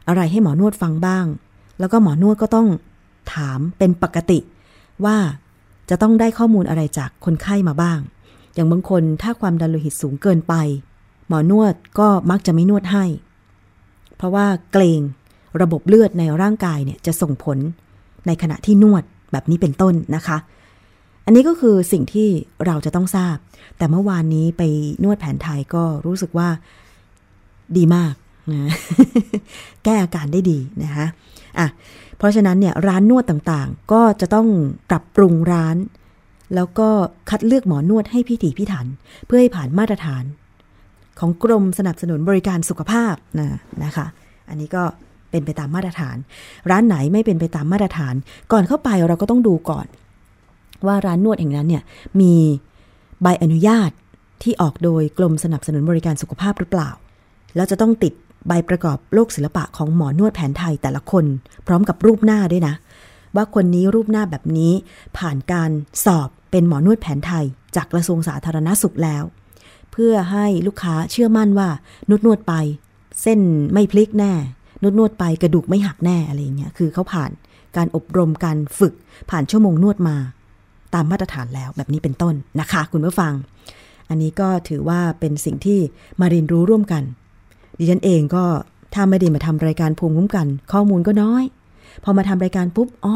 [0.08, 1.26] อะไรให้หมอนวดฟังบ้าง
[1.80, 2.68] แล้วก็หมอนวดก็ต้อง
[3.34, 4.40] ถามเป็นปกติ
[5.06, 5.18] ว่า
[5.90, 8.00] จะต้องได้ข้อมูลอะไรจากคนไข้มาบ้าง
[8.54, 10.54] อย่างบางคนถ้าความดันโลหิตสูงเกินไป
[11.28, 13.06] หมอนวดก็มักจะไม่นวดให้
[14.16, 15.02] เพราะว่าเกรง
[15.62, 17.58] ระบบเลือดในร่างกายเนี่ยจะส่งผล
[18.28, 20.38] ในขณะที่นวดแบบนี้เป็นต้นนะคะ
[21.26, 22.30] อันนี้ก็คือสิ่งที่
[22.66, 23.38] เราจะต้องทราบ
[23.78, 24.64] แต่เมื่อวานนี้ไป
[25.04, 26.50] นวดแผนไทยก็รู้สึกว่า
[27.78, 28.14] ดีมาก
[28.52, 28.72] นะ
[29.84, 31.06] แก้อาการได้ดีนะคะ
[31.60, 31.68] อะ
[32.18, 34.48] เพราะฉะนั้นเนี่ยร้านนวดต่างๆ ก็จะต้อง
[34.90, 35.78] ปรับปรุงร้าน
[36.56, 36.90] แล้วก็
[37.30, 38.88] คัดเลือกหมอนวดให้พิถีพิถัน
[39.26, 40.24] เพื่อให้ผ่านมาตรฐาน
[41.20, 43.48] ของกรมสนับสนุนบริการสุขภาพนะ
[43.84, 44.08] นะคะ
[44.50, 44.84] อันนี้ก็
[45.32, 46.18] เป็นไปตามมาตรฐาน
[46.72, 48.14] ร้านไหนไม่เป็นไปตามมาตรฐาน
[48.52, 49.86] ก่อนเข้าไปเราก็ต้องดูก่อน
[50.86, 51.84] ว่าร้านนวดแห่งนั้นเนี่ย
[52.22, 52.34] มี
[53.22, 53.92] ใบอนุญาต
[54.44, 56.90] ที่ออกโดยกรมสนับสนุนบริการสุขภาพหรือเปล่า
[57.56, 58.14] แล้วจะต้องติด
[58.48, 61.26] ใบประกอบโรคศิลปะของหมอนวดแผนไทยแต่ละคน
[61.68, 62.76] พร้อมกับรูปหน้าด้วยนะ
[63.36, 64.74] ว่าคนนี้รูปหน้าแบบนี้
[65.18, 65.72] ผ่านการ
[66.06, 69.24] สอบเป็นหมอนวดแผนไทย จากกระทรวงสาธารณสุขแล้ว
[69.92, 71.70] เพื่อให้ลูกค้าเชื่อมั่นว่า
[72.10, 72.54] นวดนวดไป
[73.22, 73.40] เส้น
[73.74, 74.34] ไม่พลิกแน่
[74.82, 77.32] นวดนวดไปกระดูกไม่หักแน่อะไรเงี้ยคือเขาผ่าน
[77.78, 78.94] การอบรมการฝึก
[79.30, 80.18] ผ่านชั่วโมงนวดมา
[80.96, 83.34] ตามมาตรฐานแล้วแบบนี้เป็นต้นนะคะ คุณผู้ฟัง
[84.10, 85.80] อันนี้ก็ถือว่าเป็นสิ่งที่
[86.22, 87.04] มาเรียนรู้ร่วมกัน
[87.78, 88.46] ดิฉันเองก็
[88.94, 91.44] ถ้าไม่ได้มาทำรายการภูมิคุ้มกัน ข้อมูลก็น้อย
[92.04, 93.16] พอมาทำรายการปุ๊บอ๋อ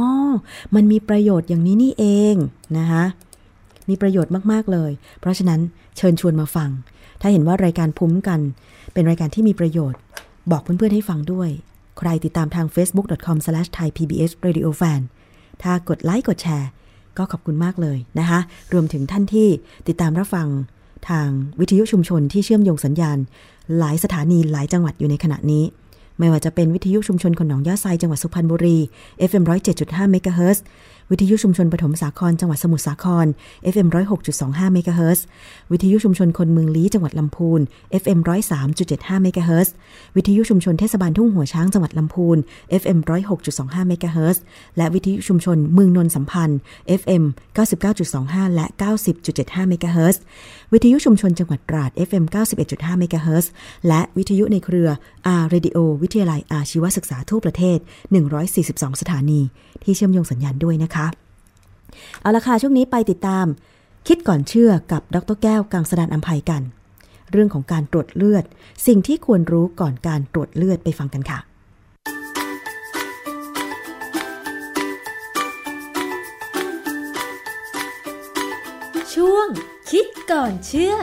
[0.76, 2.36] มันมีประโยชน์อย่างนี้นี่เอง
[2.78, 3.04] นะคะ
[3.90, 5.62] มีประโยชน์มาก ๆ เลย เพราะฉะนั้น
[5.98, 6.70] เชิญชวนมาฟัง
[7.22, 8.42] ถ้าเห็นว่ารายการภูมิคัน
[8.94, 10.00] เป็นรายการที่มีประโยชน์
[10.52, 11.50] บอกเพื่อน ๆ ให้ฟังด้วย
[11.98, 15.02] ใครติดตามทาง facebook.com/thaipbsradiofan
[15.64, 16.70] ถ้ากดไลค์กดแชร์
[17.18, 18.40] ก็ขอบคุณมากเลยนะคะ
[18.74, 19.48] รวมถึงท่านที่
[19.88, 20.48] ติดตามรับฟัง
[21.10, 21.28] ทาง
[21.60, 23.18] วิทยุชุมชนที่เชื่อมโยงสัญญาณ
[23.78, 25.64] หลายสถานีหลายจังหวัดอยู่ในขณะนี้
[26.20, 28.78] ไม่ว่าจะเป็นวิทยุชุมชนคนหนองยาไซจังหวัดสุพรรณบุรี
[29.30, 29.44] FM
[29.78, 30.64] 107.5เมกะเฮิรตซ์
[31.12, 33.26] วิทยุชุมชนปฐมสาครจังหวัดสมุทรสาคร
[33.74, 33.88] FM
[34.32, 35.26] 106.25เมกะเฮิรตซ์
[35.72, 37.62] วิทยุชุมชนคนเมืองลี้จังหวัดลำพูน
[38.02, 38.20] FM
[38.72, 39.74] 103.75เมกะเฮิรตซ์
[40.16, 42.38] วิทยุชุมชนเทศบาลทุ่งหัวช้างจังหวัดลำพูน
[42.82, 42.98] FM
[43.44, 44.42] 106.25เมกะเฮิรตซ์
[44.78, 46.60] และวิทยุชุมชนเมืองนนสัมพันธ์
[47.02, 47.24] FM
[47.86, 48.66] 99.25 และ
[49.18, 50.22] 90.75เมกะเฮิรตซ์
[50.74, 52.24] วิทยุชุมชนจังหวัดตราด FM
[52.62, 53.52] 91.5เมกะเฮิรตซ์
[53.88, 54.90] และวิทยุในเครือ
[55.42, 57.78] R Radio วิทยาลัยอาชีวศึกษาทั่วประเทศ
[58.40, 59.42] 142 สถานี
[59.84, 60.97] ที่เชื่อมโยงสัญญาณด้วยนะคะ
[62.22, 63.46] เอาละค่ะช่วงนี้ไปติดตาม
[64.08, 66.64] คิดก่อนเชื่อกับดรแก้วกังสดานอัมภัยกัน
[67.32, 68.46] เรื่องของการตรวจเลือด
[68.88, 71.40] สิ่งที่ควรรู้ก่อนการตรวจเลือดไปฟังกันค่ะ
[79.14, 79.48] ช่วง
[79.92, 80.96] คิดก่อนเชื่อ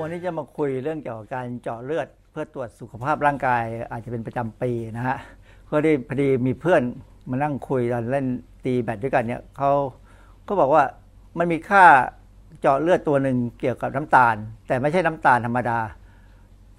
[0.00, 3.62] วันนี้จะมาคุยเรื่องเกี่ยวกับการเจาะเลือด เพื่อตรวจสุขภาพร่างกาย
[3.92, 5.16] อาจจะเป็นประจำปีนะฮะ
[5.66, 6.82] เพื่อที่พอดีมีเพื่อน
[7.30, 8.26] มานั่งคุยตอนเล่น
[8.64, 9.70] ตีแบดด้วยกันเนี่ยเขา
[10.48, 10.82] ก็บอกว่า
[11.38, 11.84] มันมีค่า
[12.60, 15.78] เจาะเลือดตัวหนึ่งเกี่ยวกับน้ำตาล แต่ไม่ใช่น้ำตาลธรรมดา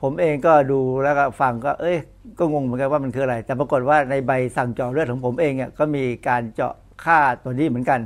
[0.02, 1.98] ผมเองก็ดูแล้วก็ฟังก็ เอ้ย
[2.40, 8.00] ก็งงเหมือนกันว่ามันคืออะไร แต่ปรากฏว่าในใบสั่งเจาะเลือดของผมเองเนี่ยก็มีการเจาะค่าตัวนี้เหมือนกัน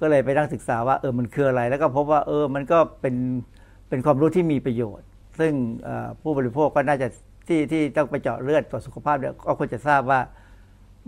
[0.00, 3.14] ก็เลยไปนั่งศึกษาว่าเออมันคืออะไร แล้วก็พบว่าเออมันก็เป็น
[3.88, 5.07] เป็นความรู้ที่มีประโยชน์
[5.38, 5.52] ซึ่ง
[6.22, 7.08] ผู้บริโภคก็น่าจะ
[7.48, 10.20] ที่ที่ต้องไปเจาะเลือดตรวจสุขภาพเนี่ยก็ควรจะทราบว่า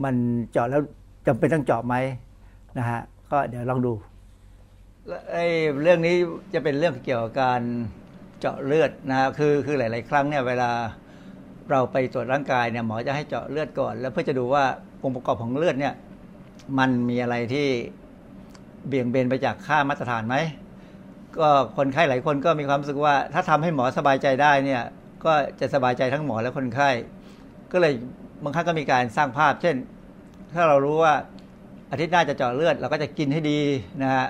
[0.04, 0.14] มัน
[0.52, 0.82] เจาะแล้ว
[1.26, 1.94] จำเป็นต้องเจาะไหม
[2.78, 3.92] นะฮะก็เดี๋ยวลองดู
[5.32, 5.46] ไอ้
[5.82, 6.16] เรื่องนี้
[6.54, 7.62] จะเป็นเรื่องเกี่ยวกับการ
[8.40, 10.70] เจาะเลือดนะฮะคือคือหลาย ๆ ครั้งเนี่ยเวลา
[11.70, 14.64] เราไปตรวจร่างกายเนี่ยหมอจะให้เจาะเลือดก่อน แล้วเพื่อจะดูว่า
[15.04, 15.94] องค์ประกอบของเลือดเนี่ย
[16.78, 17.68] มันมีอะไรที่
[18.86, 20.36] เบี่ยงเบนไปจากค่ามาตรฐานไหม
[21.38, 24.82] ก็คนไข้หลายคนก็มีความรู้สึกว่า ถ้าทำให้หมอสบายใจได้เนี่ย
[25.24, 26.90] ก็จะสบายใจทั้งหมอและคนไข้
[27.72, 27.92] ก็เลย
[28.42, 29.76] บางครั้งก็มีการสร้างภาพ เช่น
[30.54, 31.14] ถ้าเรารู้ว่า
[31.90, 33.60] อาทิตย์หน้าจะเจาะเลือด เราก็จะกินให้ดี
[34.02, 34.26] นะฮะ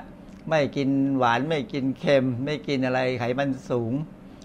[0.48, 3.92] ไม่กินหวานไม่กินเค็ม ไม่กินอะไรไขมันสูง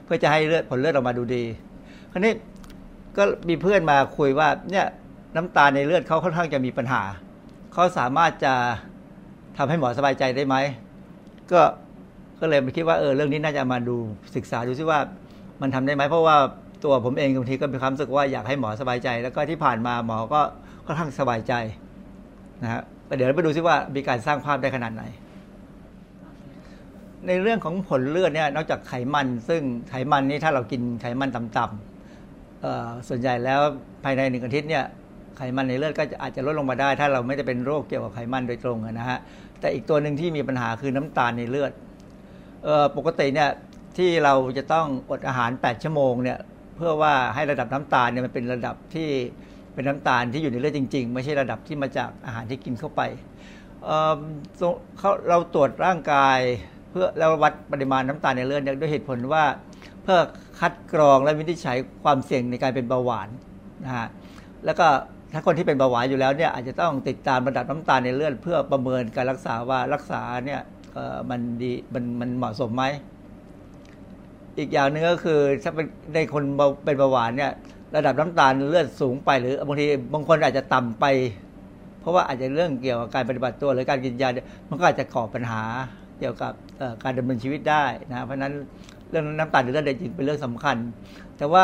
[0.06, 1.44] เพื่อจะให้เลือดผลเลือดออกมาดูดี
[2.12, 2.34] คราวนี้
[3.18, 4.86] ก็มีเพื่อนมาคุยว่าเนี่ย
[5.36, 7.02] น้ำตาในเลือดเขาค่อนข้างจะมีปัญหา
[7.74, 8.54] เขาสามารถจะ
[9.58, 10.56] ทำให้หมอสบายใจได้ไหม
[11.52, 11.62] ก็
[12.40, 13.96] ก็เลยมาคิดว่าเออเรื่องนี้น่าจะมาดู
[14.36, 15.00] ศึกษาดูซิว่า
[15.62, 16.38] มันทำได้ไหมเพราะว่า
[16.84, 20.42] ตัวผมเองบางทีก็มีความรู้สึกว่าอยากให้หมอสบายใจ แล้วก็ที่ผ่านมาหมอก็
[20.86, 21.54] ค่อนข้างสบายใจ
[22.64, 22.82] นะฮะ
[23.16, 25.04] เดี๋ยวเราไปดูซิว่ามีการสร้างภาพได้ขนาดไหน
[27.28, 33.60] ในเรื่องของผลเลือดเนี่ยนอกจากไขมัน ซึ่งไขมันนี่ถ้าเรากินไขมันต่ำๆส่วนใหญ่แล้ว
[34.04, 34.84] ภายในหนึ่งอาทิตย์เนี่ย
[35.38, 39.20] ไขมันในเลือดก็อาจจะลดลงมาได้ ถ้าเราไม่ได้เป็นโรคเกี่ยวกับไขมันโดยตรงนะฮะ
[39.60, 41.72] แต่อีกตัวหนึ่งที่มีปัญหาคือน้ำตาลในเลือด
[42.98, 43.50] ปกติเนี่ย
[43.98, 46.40] ที่เราจะต้องอดอาหาร 8 ชั่วโมงเนี่ย
[46.76, 49.10] เพื่อว่าให้ระดับน้ำตาลเนี่ยมันเป็นระดับที่
[49.74, 53.02] เป็นน้ำตาลที่อยู่ในเลือดจริง ๆ ไม่ใช่ระดับที่มาจากอาหารที่กินเข้าไป
[53.86, 56.40] เเราตรวจร่างกาย
[56.92, 59.44] เพื่อเราวัดปริมาณน้ำตาลในเลือดด้วยเหตุผลว่า
[60.04, 60.20] เพื่อ
[60.60, 63.30] คัดกรองและวินิจฉัยความเสี่ยงในการเป็นเบาหวาน
[63.84, 64.08] นะฮะ
[64.66, 64.88] แล้วก็
[65.34, 70.62] ถ้าคนที่เป็นเบาหวานอยู่แล้วเนี่ยอาจจะต้องติดตามระดับน้ำตาลในเลือดเพื่อประเมินการรักษาว่ารักษาเนี่ย
[71.30, 72.84] มันดีมันมันเหมาะสมไหม
[74.58, 76.44] อีกอย่างหนึ่งก็คือถ้าเป็นในคน
[76.86, 77.52] เป็นเบาหวานเนี่ย
[77.96, 81.06] ระดับน้ำตาลเลือดสูงไป หรือบางทีบางคนอาจจะต่ำไป
[82.00, 84.30] เพราะว่าอาจจะเรื่องเกี่ยวกับการปฏิบัติตัวหรือการกินยา
[84.70, 85.62] มันก็อาจจะก่อปัญหา
[86.20, 86.52] เกี่ยวกับ
[87.04, 88.54] การดำเนินชีวิตได้นะเพราะนั้น
[89.10, 90.78] เรื่องน้ำตาลในเลือดจริงเป็นเรื่องสำคัญ
[91.38, 91.64] แต่ว่า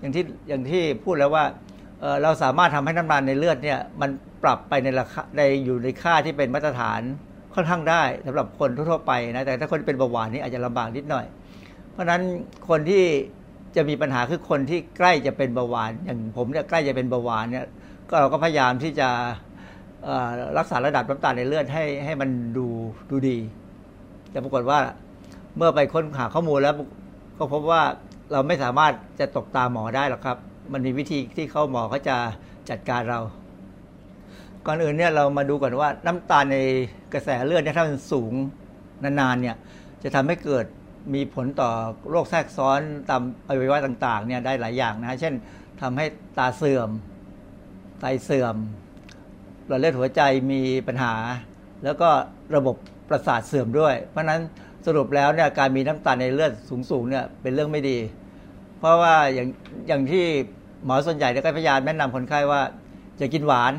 [0.00, 1.44] อย่างที่อย่างที่พูดแล้วว่า
[2.22, 4.10] เราสามารถทำให้น้ำตาลในเลือดเนี่ยมัน
[4.42, 7.00] ปรับไปในราคาในอยู่ในค่าที่เป็นมาตรฐาน
[7.54, 11.26] ค่อนข้างได้สำหรับคนทั่วไปนะแต่ถ้าคนเป็นเบาหวานนี่อาจจะลำบากนิดหน่อย
[11.92, 12.22] เพราะฉะนั้น
[12.68, 13.04] คนที่
[13.76, 17.66] จะมีปัญหาคือคนที่ใกล้จะเป็นเบาหวาน อย่างผมเนี่ยใกล้จะเป็นเบาหวานเนี่ย
[18.10, 19.08] ก็เราก็พยายามที่จะ
[20.58, 22.66] รักษาระดับน้ำตาลในเลือดให้ให้มันดู
[23.10, 23.38] ดูดี
[24.30, 24.78] แต่ปรากฏว่า
[25.56, 26.74] เมื่อไปค้นหาข้อมูลแล้ว
[27.38, 27.82] ก็พบว่า
[28.32, 30.36] เราไม่สามารถจะตกตาหมอได้หรอกครับ
[30.72, 32.16] มันมีวิธีที่เขาหมอเขาจะ
[32.70, 33.20] จัดการเรา
[34.66, 36.56] ก่อนอื่นเนี่ยเรามาดูก่อนว่าน้ำตาลใน
[37.12, 38.32] กระแสเลือดเนี่ยถ้ามันสูง
[39.04, 39.56] นานๆเนี่ย
[40.02, 40.64] จะทำให้เกิด
[41.14, 41.70] มีผลต่อ
[42.10, 45.34] โรคแทรกซ้อนตามอวัยวะต่างๆเนี่ยได้หลายอย่างนะเช่น
[45.80, 46.06] ทำให้
[46.38, 46.90] ตาเสื่อม
[48.00, 48.56] ไตเสื่อม
[49.66, 50.20] หลอดเลือดหัวใจ
[50.52, 51.14] มีปัญหา
[51.84, 52.08] แล้วก็
[52.56, 52.76] ระบบ
[53.08, 54.40] ประสาทเสื่อมด้วย เพราะฉะนั้น
[54.86, 56.52] สรุปแล้วเนี่ยการมีน้ำตาลในเลือด
[56.90, 57.98] สูงๆเนี่ยเป็นเรื่องไม่ดี
[58.78, 59.48] เพราะว่าอย่าง
[59.88, 60.24] อย่างที่
[60.84, 62.60] หมอส่วนใหญ่ก็พยายามแนะนำคนไข้ว่า
[63.20, 63.72] จะกินหวาน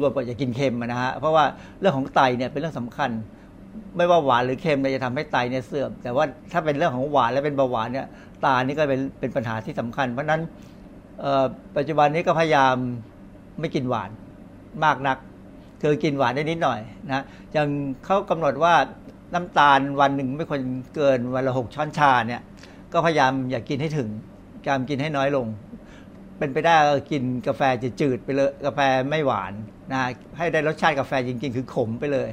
[0.00, 1.44] รวมกับอย่ากินเค็มนะฮะเพราะว่า
[1.80, 3.10] เรื่องของไตเนี่ยเป็นเรื่องสำคัญ
[3.96, 8.06] ไม่ว่าหวานหรือเค็มเนี่ยจะทำให้ไตเนี่ยเสื่อม แต่ว่าถ้าเป็นเรื่องของหวานและเป็นเบาหวานเนี่ย
[8.44, 10.40] ตานี่ก็เป็นเป็นปัญหาที่สำคัญ เพราะฉะนั้น
[11.76, 12.76] ปัจจุบันนี้ก็พยายาม
[13.60, 14.10] ไม่กินหวาน
[14.84, 15.18] มากนัก
[15.82, 17.68] คือกินหวานได้นิดหน่อยนะอย่าง
[18.04, 18.74] เขากำหนดว่า
[19.34, 20.60] น้ำตาลวันหนึ่งไม่ควร
[20.94, 22.42] เกินวันละหกช้อนชาเนี่ย
[22.92, 24.08] ก็พยายามอย่ากกินให้ถึง
[24.60, 25.46] พยายามกินให้น้อยลง
[26.42, 26.76] เป็นไปได้
[27.10, 28.80] กินกาแฟจะจืดไปเลย กาแฟ
[29.10, 29.52] ไม่หวาน
[29.92, 30.00] นะ
[30.38, 32.30] ให้ได้รสชาติกาแฟจริงๆ คือขมไปเลย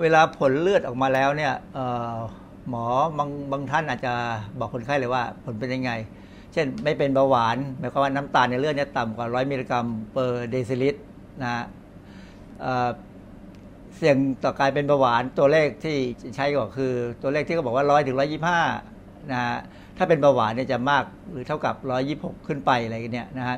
[0.00, 1.54] เวลาผลเลือดออกมาแล้วเนี่ย
[2.68, 2.84] หมอ
[3.18, 4.14] บางบางท่านอาจจะ
[4.58, 5.90] บอกคนไข้เลยว่า ผลเป็นยังไง
[6.52, 11.00] เช่นไม่เป็นเบาหวานหมายความว่าน้ำตาลในเลือดเนี่ยต่ำกว่า100มิลลิกรัมเปอร์เดซิลิตร
[11.42, 11.64] นะ
[13.96, 15.96] เสี่ยงต่อการเป็นเบาหวานตัวเลขที่
[16.36, 16.92] ใช้ก็คือ
[17.22, 18.60] ตัวเลขที่เขาบอกว่าร้อยถึงร้อยยี่ห้า
[19.32, 19.40] นะ
[19.98, 23.56] ถ้าเป็นเบาหวานเนี่ยจะมากหรือเท่ากับร้อยี่หกขึ้นไปอะไรเนี่ยนะฮะ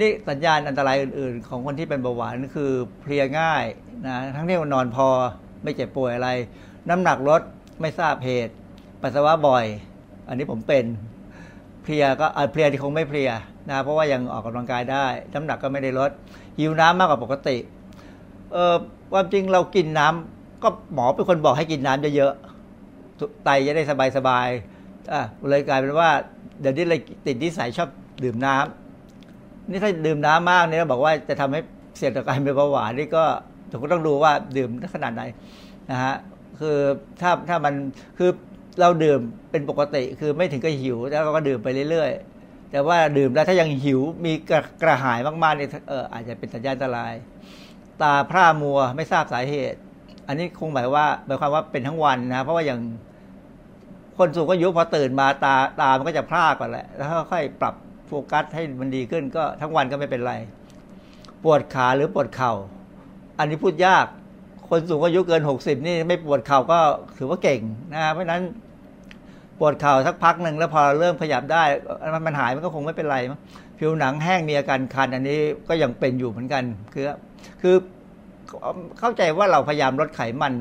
[0.00, 3.64] นี่สัญญาณอันตรายอื่น ๆ ของคนที่เป็นเบาหวานคือเพลียง่าย
[4.06, 5.08] นะทั้งที่นอนพอ
[5.62, 6.28] ไม่เจ็บป่วยอะไร
[6.88, 7.42] น้ำหนักลด
[7.80, 8.54] ไม่ทราบเหตุ
[9.02, 9.64] ปัสสาวะบ่อย
[10.28, 10.84] อันนี้ผมเป็น
[11.82, 13.30] เพลียก็เพลียที่คงไม่เพลีย
[13.68, 16.10] นะเพราะว่ายังออกกำลังกายได้ น้ำหนักก็ไม่ได้ลด
[16.58, 17.56] หิวน้ำมากกว่าปกติ
[18.52, 18.74] เออ
[19.12, 23.84] ความจริงเรากินน้ำก็หมอเป็นคนบอกให้กินน้ำเยอะๆไตจะได้
[24.16, 24.69] สบายๆ
[25.12, 26.10] อะเลยกลายเป็นว่า
[26.60, 27.88] เดี๋ยวนี้เลยติดนิสัยชอบ
[28.24, 31.60] ดื่มน้ำนี่ถ้าดื่มน้ำมากเนี่ยบอกว่าจะทำให้
[31.96, 33.24] เสี่ยงต่อการเป็นเบาหวานนี่ก็
[33.70, 35.22] ถูกต้องดูว่าดื่มขนาดไหน
[35.90, 36.14] นะฮะ
[36.60, 36.78] คือ
[37.20, 37.74] ถ้าถ้ามัน
[38.18, 38.30] คือ
[38.80, 47.14] เราดื่มเป็นปกติ คือไม่ถึงกับหิว แล้วก็ดื่มไปเรื่อยๆ แต่ว่าดื่มแล้วถ้ายังหิวมีกระกระหายมากๆเนี่ยเอออาจจะเป็นสัญญาณอันตราย
[48.02, 49.78] ตาพร่ามัวไม่ทราบสาเหตุ
[50.26, 52.80] อันนี้คงหมายว่าหมายความว่าเป็นทั้งวันนะเพราะว่าอย่าง
[54.20, 57.74] คนสูงอายุพอตื่นมาตาตามันก็จะพร่าก่อนแหละ แล้วค่อยปรับ
[58.06, 60.34] โฟกัสให้มันดีขึ้นก็ทั้งวันก็ไม่เป็นไร
[61.44, 62.52] ปวดขาหรือปวดเข่า
[63.38, 64.06] อันนี้พูดยาก
[64.68, 66.78] คนสูงอายุเกินหกสิบนี่ไม่ปวดเข่าก็
[67.18, 67.60] ถือว่าเก่ง
[67.94, 68.42] นะเพราะนั้น
[69.58, 71.62] ปวดเข่าสักพักหนึ่งแล้วพอเริ่มขยับได้
[72.26, 73.18] มันหายมันก็คงไม่เป็นไร
[73.78, 76.62] ผิวหนังแห้งมีอาการคัน อันนี้ก็ยังเป็นอยู่เหมือนกัน
[76.94, 77.04] คือ
[77.62, 77.74] คือ
[78.98, 80.54] เข้าใจว่าเราพยายามลดไขมัน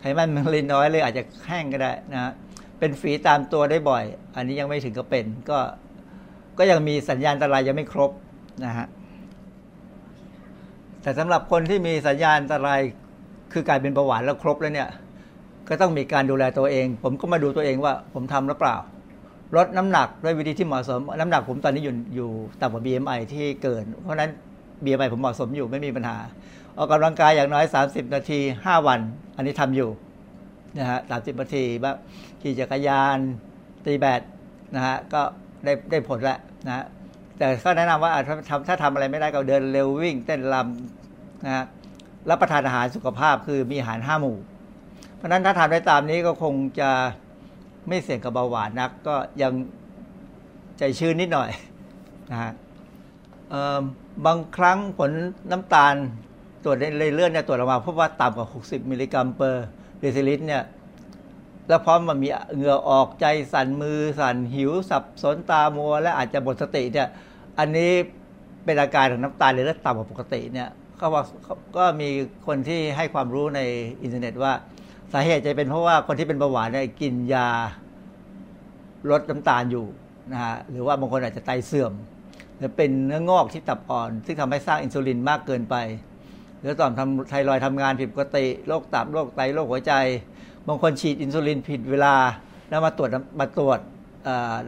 [0.00, 2.32] ไขมันมันเลยน้อยเลยอาจจะแห้งก็ได้นะ
[2.80, 4.04] เป็นฝีตามตัวได้บ่อย
[4.36, 5.58] อันนี้ยังไม่ถึงกับเป็น ก็
[6.58, 8.10] ก็ยังมีสัญญาณอันตรายยังไม่ครบ
[8.64, 8.86] นะฮะ
[11.02, 12.80] แต่สำหรับคนที่มีสัญญาณอันตราย
[13.52, 14.88] คือการเป็นเบาหวานแล้วครบแล้วเนี่ย
[15.68, 18.76] ก็ต้องมีการดูแลตัวเอง ผมก็มาดูตัวเองว่า ผมทำหรือเปล่า
[19.56, 24.30] ลดน้ำหนักด้วยวิธีที่เหมาะสม น้ำหนักผมตอนนี้อยู่อยู่ต่ำกว่า BMI ที่เกิน เพราะนั้น
[24.84, 26.16] BMI ผมเหมาะสมอยู่ไม่มีปัญหา
[26.76, 29.00] ออกกำลังกายอย่างน้อย 30 นาที 5 วัน
[29.36, 29.90] อันนี้ทำอยู่
[30.78, 31.96] นะฮะสามสิบนาทีแบบ
[32.42, 33.18] ขี่จักรยาน
[33.84, 34.22] ตีแบด
[34.74, 35.22] นะฮะก็
[35.64, 36.84] ได้ได้ผลแล้วนะฮะ
[37.38, 41.64] แต่ก็แนะนำว่าถ้าทำถ้าทำอะไรไม่ได้ก็เดินเร็ววิ่งเต้นลำนะฮะ
[42.30, 44.36] รับประทานอาหารสุขภาพคือมีอาหารห้าหมู่
[45.16, 46.90] เพราะนั้นถ้าทำได้ตามนี้ก็คงจะ
[47.88, 49.52] ไม่เสี่ยงกับเบาหวานนัก ก็ยัง
[50.78, 51.50] ใจชื้นนิดหน่อย
[52.30, 52.52] นะฮะ
[54.26, 55.10] บางครั้งผล
[55.50, 55.94] น้ำตาล
[56.64, 59.66] ตรวจในเลือดเนี่ยตรวจออกมาพบว่าต่ำกว่า 60 มิลลิกรัมเปอร์
[60.00, 60.62] เดซิลิตรเนี่ย
[61.70, 67.08] แล้วพร้อมมันมีเหงื่อออกใจสั่นมือสั่นหิวสับสนตามัว และอาจจะหมดสติเนี่ย
[67.58, 67.90] อันนี้
[68.64, 71.24] เป็นอาการของน้ำตาลในเลือดต่ำกว่าปกติเนี่ยเขาบอก
[71.76, 72.08] ก็มี
[72.46, 73.60] คนที่ให้ความรู้ใน
[74.02, 74.52] อินเทอร์เน็ตว่า
[75.12, 77.48] สาเหตุจะเป็นเพราะว่าคนที่เป็นเบาหวานเนี่ยกินยา
[79.10, 79.86] ลดน้ำตาลอยู่
[80.32, 81.92] นะฮะหรือว่าบางคนอาจจะไตเสื่อม
[82.56, 85.76] หรือเป็นเนื้องอกที่ตับอ่อน ซึ่งทำให้สร้างอินซูลินมากเกินไป
[86.60, 89.92] หรือต่อมทำไทรอยด์ทำงานผิดปกติโรคตับโรคไตโรคหัวใจ
[90.68, 92.14] บางคนฉีดอินซูลินผิดเวลา
[92.68, 93.78] แล้วมาตรวจมาตรวจ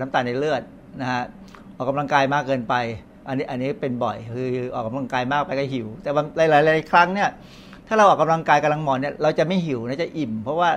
[0.01, 0.63] น้ำตาลในเลือด
[1.01, 1.23] นะฮะ
[1.77, 2.75] ออกกำลังกายมากเกินไป
[3.29, 6.11] อันนี้อันนี้เป็นบ่อยคือออกกำลังกายมากไปก็หิว แต่
[6.53, 7.29] หลายๆครั้งเนี่ย
[7.87, 10.71] ถ้าเราออกกำลังกายกำลังหมอนเนี่ยเราจะไม่หิวนะจะอิ่ม เพราะว่า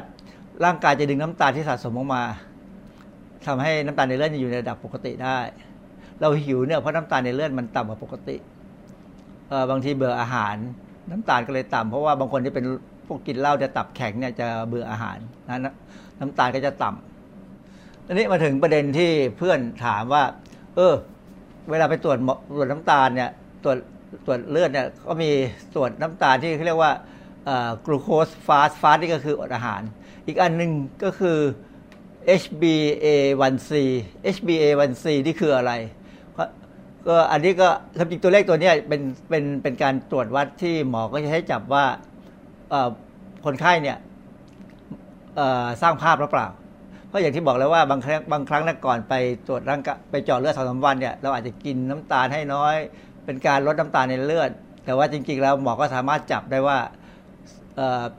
[0.66, 2.24] ร่างกายจะดึงน้ำตาลที่สะสมออกมา
[3.46, 5.38] ทำให้น้ำตาลในเลือดอยู่ในระดับปกติได้
[6.22, 8.38] เราหิวเนี่ยเพราะน้ำตาลในเลือดมันต่ำกว่าปกติ
[9.70, 10.56] บางทีเบื่ออาหาร
[11.12, 12.66] น้ำตาลก็เลยต่ำเพราะว่าบางคนที่เป็น
[13.08, 15.74] พวกกินเหล้าจะตับแข็งเนี่ยจะเบื่ออาหารนะ
[16.20, 20.24] น้ำตาลก็จะต่ำทีนี้มาถึงประเด็นที่เพื่อนถามว่า
[20.76, 20.94] เออ
[21.70, 22.18] เวลาไปตรวจ
[22.56, 23.30] ตรวจน้ำตาลเนี่ย
[23.64, 23.78] ตรวจ
[24.26, 25.30] ตรวจเลือดเนี่ยก็มี
[25.76, 26.92] ตรวจน้ำตาลที่เขาเรียกว่า
[27.86, 29.82] กลูโคสฟาสฟาสนี่ก็คืออดอาหาร
[30.28, 30.72] อีกอันหนึ่ง
[31.04, 31.38] ก็คือ
[32.42, 33.72] HbA1c
[34.36, 35.72] HbA1c นี่คืออะไร
[37.08, 41.86] ก็อันนี้ก็ทำจริงตัวเลขตัวนี้เป็นเป็นเป็นการตรวจวัดที่หมอก็จะให้จับว่า
[43.46, 43.98] คนไข้เนี่ย
[45.82, 46.48] สร้างภาพหรือเปล่า
[47.08, 49.14] เพราะอย่างที่บอกแล้วว่าบางครั้งบางครั้งนะก่อนไป
[49.48, 52.76] ตรวจร่างกายไปเจาะเลือดสองสาวันเนี่ยเราอาจจะกินน้ำตาลให้น้อย
[53.26, 54.50] เป็นการลดน้ำตาลในเลือด
[54.86, 56.78] แต่ว่าจริง ๆ แล้วหมอก็สามารถจับได้ว่า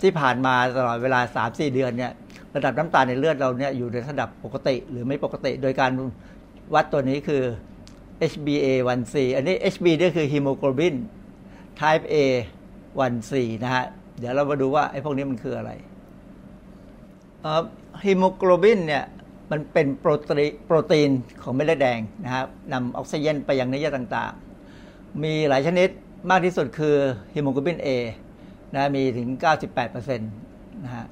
[0.03, 2.13] ที่ผ่านมาตลอดเวลา 3-4 เดือนเนี่ย
[2.55, 5.91] ระดับน้ำตาลในเลือดเราเนี่ยอยู่ในระดับปกติหรือไม่ปกติ โดยการ
[6.75, 7.43] วัดตัวนี้คือ
[8.33, 10.95] HbA1c อันนี้ Hb นี่คือฮีโมโกลบิน
[11.81, 12.17] type A
[13.11, 13.33] 1c
[13.63, 13.87] นะฮะ
[14.19, 15.71] เดี๋ยวเรามาดูว่าไอ้พวกนี้มันคืออะไร
[18.05, 19.05] ฮีโมโกลบินเนี่ย
[19.51, 21.11] มันเป็นโปรตีนโปรตีน
[21.43, 25.89] ของเม็ดเลือดแดงนะครับนำออกซิเจนไปยังเนื้อเยื่อต่างๆ มีหลายชนิด
[26.31, 26.97] มากที่สุดคือ
[27.35, 27.89] ฮีโมโกลบิน A
[28.75, 29.29] นะมีถึง
[29.77, 31.07] 98%นะฮะ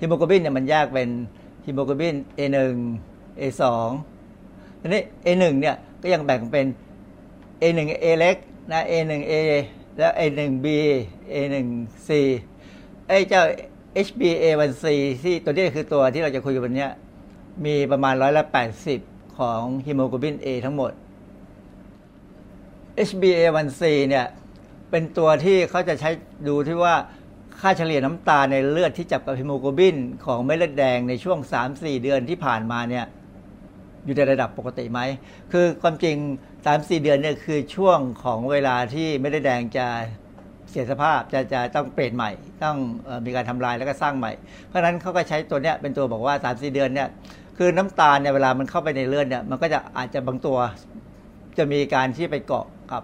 [0.00, 1.10] ฮีโมโกลบินเนี่ยมันแยกเป็น
[1.66, 2.56] ฮีโมโกลบิน A1
[3.40, 3.62] A2
[4.80, 6.66] ทีนี้ A1 เนี่ยก็ยังแบ่งเป็น
[7.62, 8.36] A1 A เล็ก
[8.72, 9.34] นะ A1A
[9.98, 10.66] แล้ว A1B
[11.34, 12.10] A1C
[13.08, 13.42] ไอ้เจ้า
[14.06, 14.84] HbA1c
[15.22, 16.88] ที่ตัวนี้คือตัวที่เราจะคุยกันวันนี้
[17.64, 18.44] มีประมาณร้อยละ
[18.90, 20.92] 80ของฮีโมโกลบิน A ทั้งหมด
[23.08, 24.26] HbA1c เนี่ย
[24.90, 26.10] เป็นตัวที่เขาจะใช้
[26.48, 26.94] ดูที่ว่า
[27.60, 31.38] ค่าเฉลี่ยน้ำตาในเลือดที่จับกับฮีโมโกลบิน ของเม็ดเลือดแดงในช่วง
[31.70, 33.04] 3-4 เดือนที่ผ่านมาเนี่ย
[34.06, 35.00] อยู่ในระดับปกติไหม
[35.52, 36.16] คือความจริง
[36.58, 39.86] 3-4 เดือนเนี่ยคือช่วงของเวลาที่เม็ดเลือดแดงจะ
[40.70, 42.30] เสียสภาพจะจะต้องเปลี่ยนใหม่
[42.64, 42.76] ต้อง
[43.24, 44.32] มีการทำลายแล้วก็สร้างใหม่
[44.66, 47.08] เพราะฉะนั้นเขาก็ใช้ตัวเนี้ยเป็นตัวบอกว่า 3-4 เดือนเนี่ย
[47.58, 50.58] คือน้ำตาลเนี่ยเวลามันเข้าไปในเลือดเนี่ยมันก็จะอาจจะบางตัว
[51.58, 53.02] จะมีการที่ไปเกาะกับ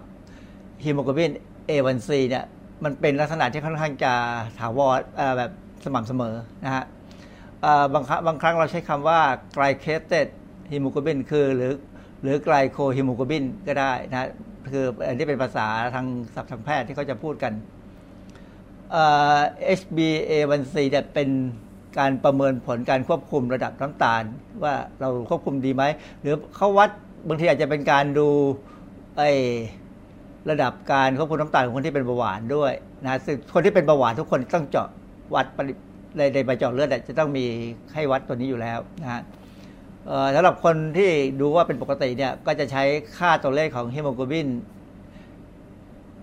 [0.83, 1.31] ฮีโมโกลบิน
[1.69, 2.45] A1C เนี่ย
[2.83, 4.13] มันเป็นลักษณะที่ค่อนข้างจะ
[4.59, 4.99] ถาวร
[5.37, 5.51] แบบ
[5.83, 6.35] สม่ำเสมอ
[6.65, 6.83] นะฮะ
[7.93, 9.19] บางครั้งบางครั้งเราใช้คำว่า
[9.55, 10.27] glycated
[10.73, 11.73] hemoglobin คือหรือ
[12.21, 14.29] หรือ glycohemoglobin ก็ได้นะ
[14.71, 16.05] คืออันนี้เป็นภาษาทาง
[16.35, 17.53] ศัพท์ทางแพทย์ที่เขาจะพูดกัน
[19.79, 21.29] HbA1c เนี่ยเป็น
[21.97, 24.23] การประเมินผลการควบคุมระดับน้ำตาล
[24.63, 25.83] ว่าเราควบคุมดีไหม
[26.21, 26.89] หรือเขาวัด
[27.27, 28.27] บางทีอาจจะเป็นการดู
[29.17, 29.23] ไอ
[30.49, 34.87] ระดับการควบคุมน้ำตาลของคนที่เป็นเบาหวานด้วยนะซึ่งคนที่เป็นเบาหวานทุกคนต้องเจาะ
[35.35, 35.45] วัด
[36.17, 37.45] ในในใบเจาะเลือดจะต้องมี
[37.93, 39.21] ให้วัดตัวนี้อยู่แล้วนะฮะ
[40.35, 42.83] สำหรับคนที่ดูว่าเป็นปกติเนี่ย ก็จะใช้
[43.17, 44.47] ค่าตัวเลขของฮีโมโกลบิน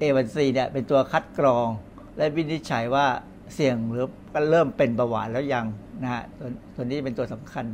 [0.00, 1.68] A1C เนี่ยเป็นตัวคัดกรอง
[2.16, 3.06] และวินิจฉัยว่า
[3.54, 5.66] เสี่ยงหรือก็เริ่มเป็นเบาหวานแล้วยัง
[6.02, 7.64] นะฮะตัวตัวนี้เป็นตัวสำคัญ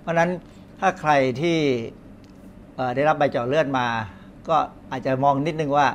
[0.00, 0.30] เพราะนั้น
[0.80, 1.58] ถ้าใครที่
[2.94, 3.86] ได้รับใบเจาะเลือดมา
[4.48, 4.56] ก็
[4.90, 5.86] อาจจะมองนิดนึงว่า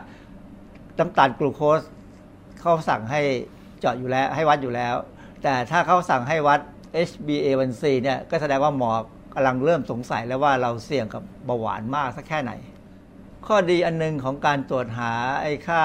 [0.99, 1.81] น้ำตาลกลูโคส
[2.59, 3.21] เขาสั่งให้
[3.79, 4.95] เจาะอยู่แล้วให้วัดอยู่แล้ว
[5.43, 6.59] แต่ถ้าเขาสั่งให้วัด
[7.09, 8.91] HbA1c เนี่ยก็แสดงว่าหมอ
[9.35, 12.51] กำลังเริ่มสงสัยแล้วว่าเราเสี่ยงกับเบาหวานมากสักแค่ไหน
[13.47, 15.11] ข้อดีอันนึงของการตรวจหา
[15.41, 15.81] ไอ้ค่า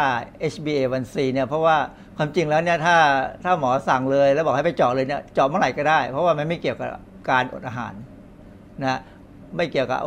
[0.53, 1.77] HbA1c เนี่ยเพราะว่า
[2.17, 2.97] ความจริงแล้วเนี่ยถ้า
[3.45, 6.91] ถ้าหมอสั่งเลยแล้วบอกให้ไปเจาะเลยเนี่ยเจาะเมื่อไหร่ก็ได้ เพราะว่ามันไม่เกี่ยวกับ
[7.31, 7.95] การอดอาหาร
[8.83, 9.01] นะ
[9.57, 9.99] ไม่เกี่ยวกับ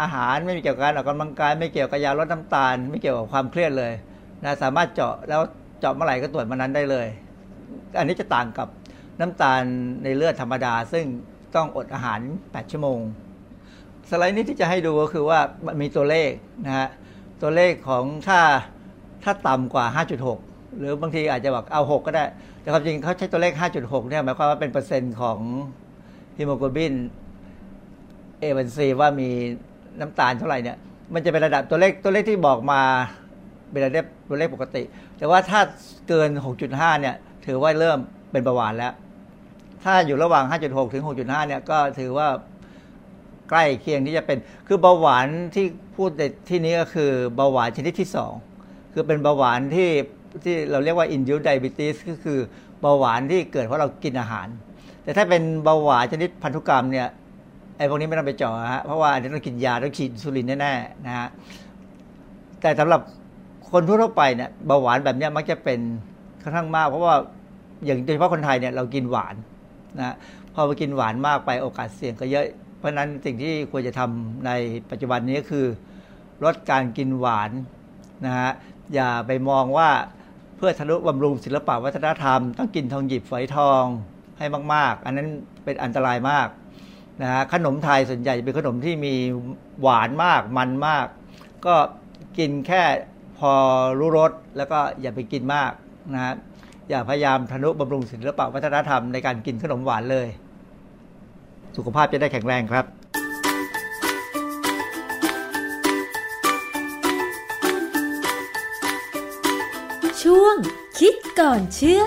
[0.00, 3.92] อาหารไม่เกี่ยวกับการออกกำลังกาย ไม่เกี่ยวกับยาลดน้ำตาล ไม่เกี่ยวกับความเครียดเลย
[4.44, 5.40] นะสามารถเจาะแล้ว
[5.80, 7.06] เจาะเมื่อไหร่ก็ตรวจมานั้นได้เลย
[7.98, 8.68] อันนี้จะต่างกับ
[9.20, 9.62] น้ำตาล
[10.04, 11.06] ในเลือดธรรมดา ซึ่ง
[11.56, 12.98] ต้องอดอาหาร 8 ชั่วโมง
[14.10, 16.30] สไลด์นี้ที่จะให้ดูก็คือว่ามันมีตัวเลข
[16.66, 16.88] นะฮะ
[17.42, 18.40] ตัวเลขของถ้า
[19.24, 19.84] ถ้าต่ำกว่า
[20.32, 22.24] 5.6 หรือบางทีอาจจะบอกเอา 6 ก็ได้
[22.60, 25.38] แต่ความจริงเขาใช้ตัวเลข 5.6 เนี่ยหมายความว่าเป็นเปอร์เซ็นต์ของ
[26.38, 26.94] ฮีโมโกลบิน
[28.40, 29.28] เอวันซีว่ามี
[30.00, 30.76] น้ำตาลเท่าไหร่เนี่ย
[31.14, 32.80] มันจะเป็นระดับตัวเลขตัวเลขที่บอกมา
[33.70, 34.82] เป็นระดับตัวเลขปกติ
[35.18, 35.60] แต่ว่าถ้า
[36.08, 36.30] เกิน
[36.64, 37.14] 6.5 เนี่ย
[37.46, 37.98] ถือว่าเริ่ม
[38.30, 38.92] เป็นเบาหวานแล้ว
[39.84, 42.28] ถ้าอยู่ระหว่าง 5.6 ถึง 6.5 เนี่ยก็ถือว่า
[43.50, 45.66] ใกล้เคียงที่จะเป็น คือเบาหวานที่
[45.96, 48.08] พูดในที่นี้ก็คือเบาหวานชนิดที่
[48.50, 49.90] 2 คือเป็นเบาหวานที่
[50.44, 52.38] ที่เราเรียกว่า induced diabetes ก็คือ
[52.80, 54.46] เบาหวานที่เกิดเพราะเรากินอาหาร
[55.02, 57.08] แต่ถ้าเป็นเบาหวานชนิดพันธุกรรมเนี่ย
[57.76, 61.28] ไอ้พวกนี้ไม่ต้องไปเจาะฮะเพราะว่าอันนี้ต้องกินยาต้องฉีดอินซูลินแน่ๆนะฮะ
[62.60, 63.00] แต่สำหรับ
[63.70, 65.80] คนทั่วไปเนี่ยเบาหวานแบบนี้มักจะเป็น
[66.42, 67.14] ค่อนข้างมาก เพราะว่า
[67.84, 69.34] อย่างโดยเฉพาะคนไทยเนี่ยเรากินหวาน
[69.98, 70.14] นะ
[70.54, 72.46] พอไปกินหวานมากไปโอกาสเสี่ยงก็เยอะ
[72.78, 74.50] เพราะนั้นสิ่งที่ควรจะทำใน
[74.90, 75.66] ปัจจุบันนี้ก็คือ
[76.44, 77.50] ลดการกินหวาน
[78.26, 78.50] นะฮะ
[78.94, 79.90] อย่าไปมองว่า
[80.56, 83.84] เพื่อทะลุบำรุงศิลปะวัฒนธรรม ต้องกินทองหยิบฝอยทอง
[84.38, 85.28] ให้มาก ๆ อันนั้น
[85.64, 86.48] เป็นอันตรายมาก
[87.22, 89.14] นะฮะขนมไทยส่วนใหญ่จะเป็นขนมที่มี
[89.80, 91.06] หวานมากมันมาก
[91.66, 91.74] ก็
[92.38, 92.82] กินแค่
[93.38, 93.52] พอ
[93.98, 95.72] รู้รสแล้วก็อย่าไปกินมาก
[96.14, 96.34] นะฮะ
[96.90, 100.28] อย่าพยายามทนุบำรุงศิลปะวัฒนธรรมในการกินขนมหวานเลย
[101.76, 102.84] สุขภาพจะได้แข็งแรงครับ
[110.22, 110.56] ช่วง
[110.98, 112.04] คิดก่อนเชื่อ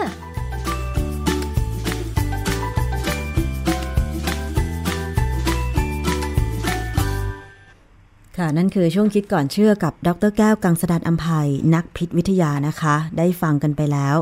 [8.37, 14.17] ค่ะ นั่นคือช่วงคิดก่อนเชื่อกับ ดรแก้วกังสดานอัมภัยนักพิษวิทยานะคะ ได้ฟังกันไปแล้ว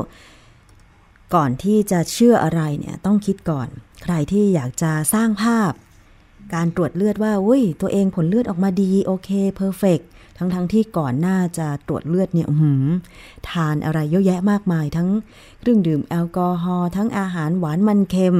[1.34, 3.68] ก่อนที่จะเชื่ออะไรเนี่ยต้องคิดก่อน
[4.02, 5.72] ใครที่อยากจะสร้างภาพ
[6.54, 10.00] การตรวจเลือดว่าอุ้ยตัวเองผลเลือดออกมาดีโอเคเพอร์เฟก
[10.38, 12.84] ทั้งๆทที่ก่อนหน้าจะตรวจเลือดเนี่ยหืม
[13.48, 15.08] ทานอะไรเยอะแยะมากมาย ทั้ง
[15.60, 18.38] เครื่องดื่มแอลกอฮอล์ทั้งอาหารหวานมันเค็ม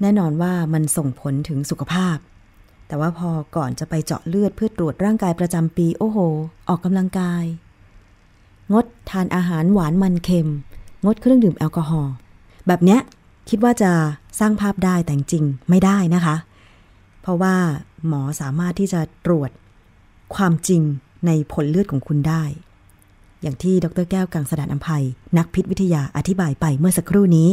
[0.00, 2.16] แน่นอนว่ามันส่งผลถึงสุขภาพ
[2.88, 6.18] แต่ว่าพอก่อนจะไปเจาะเลือดเพื่อตรวจร่างกายประจำปีโอ้โห
[6.68, 7.44] ออกกำลังกาย
[8.72, 10.48] งดทานอาหารหวานมันเค็ม
[11.06, 12.12] งดเครื่องดื่มแอลกอฮอล์
[12.66, 13.00] แบบเนี้ย
[13.48, 13.92] คิดว่าจะ
[14.40, 16.36] สร้างภาพได้แต่จริงไม่ได้นะคะ
[17.22, 17.54] เพราะว่า
[18.06, 19.50] หมอสามารถที่จะตรวจ
[20.34, 20.82] ความจริง
[21.26, 22.44] ในผลเลือดของคุณได้
[23.42, 25.04] อย่างที่ดรแก้วกังสดานอภัย
[25.38, 27.48] นักพิษวิทยาอธิบายไปเมื่อสักครู่นี้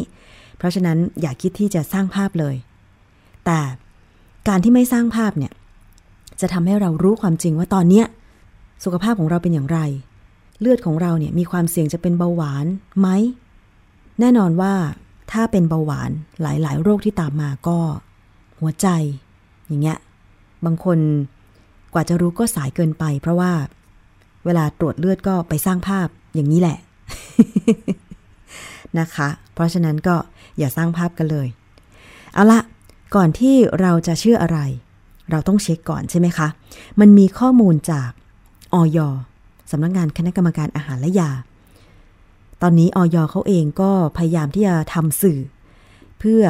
[0.58, 2.56] เพราะฉะนั้นอย่าคิดที่จะสร้างภาพเลย
[3.46, 3.60] แต่
[4.48, 5.52] การที่ไม่สร้างภาพเนี่ย
[6.42, 8.06] จะทำให้เรารู้ความจริงว่าตอนเนี้ย
[8.84, 9.80] สุขภาพของเราเป็นอย่างไร
[10.60, 12.66] เลือดของเราเนี่ยมีความเสี่ยงจะเป็นเบาหวาน
[13.00, 13.08] ไหม
[14.20, 14.74] แน่นอนว่า
[15.32, 16.10] ถ้าเป็นเบาหวาน
[16.42, 17.78] หลายๆ โรคที่ตามมาก็
[18.60, 18.88] หัวใจ
[19.68, 20.00] อย่างเงี้ย
[20.66, 21.00] บางคน
[21.94, 23.52] กว่าจะรู้ก็สายเกินไป เพราะว่า
[24.46, 26.78] เวลาตรวจเลือดก็ไปสร้างภาพอย่างนี้แหละ
[29.00, 30.16] นะคะ เพราะฉะนั้นก็
[30.58, 31.48] อย่าสร้างภาพกันเลย
[32.34, 32.60] เอาละ
[33.16, 34.60] ก่อนที่เราจะเชื่ออะไร
[35.32, 36.48] เราต้องเช็คก่อนใช่ไหมคะ
[37.00, 38.10] มันมีข้อมูลจาก
[38.74, 39.00] ออย
[39.74, 41.32] สำนักงงานคณะกรรมการอาหารและยา
[42.62, 45.40] ตอนนี้ออยเขาเองก็พยายามที่จะทำสื่อ
[46.20, 46.44] เพื่อ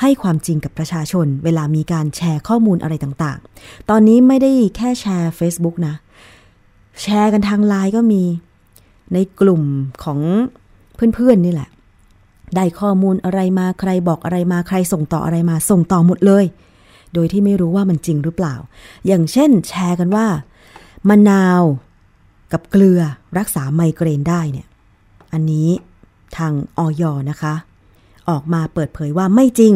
[0.00, 5.94] ให้ความจริงกับประชาชน เวลามีการแชร์ข้อมูลอะไรต่างๆ ตอนนี้ไม่ได้แค่แชร์ Facebook นะ
[7.02, 8.22] แชร์กันทางไลน์ก็มี
[9.14, 9.62] ในกลุ่ม
[10.04, 10.20] ของ
[11.14, 11.68] เพื่อนๆนี่แหละ
[12.56, 16.44] ได้ข้อมูลอะไรมาใครบอกอะไรมาใครส่งต่ออะไรมาส่งต่อหมดเลย
[17.14, 18.54] โดยที่ไม่รู้ว่ามันจริงหรือเปล่า
[19.06, 20.26] อย่างเช่น แชร์กันว่า
[21.08, 21.62] มะนาว
[22.52, 23.00] กับเกลือ
[23.38, 24.66] รักษาไมเกรนได้เนี่ย
[25.32, 25.68] อันนี้
[26.36, 27.54] ทางออยนะคะ
[28.28, 29.74] ออกมาเปิดเผยว่าไม่จริง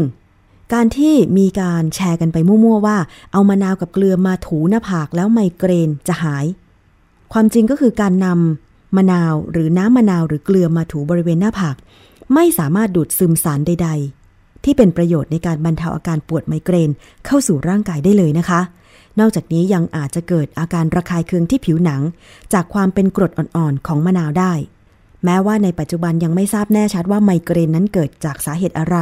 [0.74, 2.96] การที่มีการแชร์กันไปมั่วๆว่า
[3.32, 6.44] เอามะนาวกับเกลือมาถูหน้าผากแล้วไมเกรนจะหาย
[7.32, 11.76] ความจริงก็คือการนำมะนาวหรือน้ำมะนาวหรือเกลือมาถูบริเวณหน้าผาก
[12.34, 13.88] ไม่สามารถดูดซึมสารใด
[14.28, 16.90] ๆ ที่เป็นประโยชน์ในการบรรเทาอาการปวดไมเกรน
[17.26, 18.60] เข้าสู่ร่างกายได้เลยนะคะ
[19.20, 22.02] นอกจากนี้ยังอาจจะเกิดอาการระคายเคืองที่ผิวหนัง
[22.52, 24.52] จากความเป็นกรดอ่อนๆของมะนาวได้
[25.24, 28.96] แม้ว่าในปัจจุบันยังไม่ทราบแน่ชัดว่าไมเกรนนั้นเกิดจากสาเหตุอะไร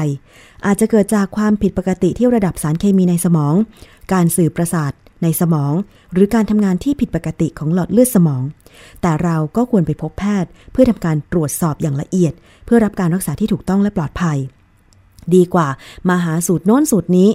[0.67, 3.55] อาจจะเกิดจากความผิดปกติที่ระดับสารเคมีในสมอง
[4.13, 4.93] การสื่อประสาท
[5.23, 5.73] ในสมอง
[6.13, 8.43] หรือการทำงานที่ผิดปกติของหลอดเลือดสมอง
[9.03, 12.33] แต่เราก็ควรไปพบแพทย์ เพื่อทำการตรวจสอบอย่างละเอียด
[12.65, 14.39] เพื่อรับการรักษาที่ถูกต้องและปลอดภัย
[15.35, 15.69] ดีกว่า
[16.09, 17.29] มาหาสูตรโน้นสูตรนี้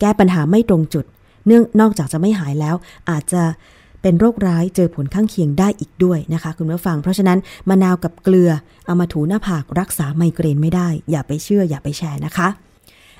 [0.00, 1.04] แก้ปัญหาไม่ตรงจุด
[1.46, 2.74] เนื่องนอกจากจะไม่หายแล้ว
[3.10, 3.42] อาจจะ
[4.02, 7.38] เป็นโรคร้ายเจอผลข้างเคียงได้อีกด้วยนะคะ คุณผู้ฟัง เพราะฉะนั้น
[7.68, 8.50] มะนาวกับเกลือ
[8.86, 12.48] เอามาถูหน้าผากรักษาไมเกรนไม่ได้ อย่าไปเชื่ออย่าไปแชร์นะคะ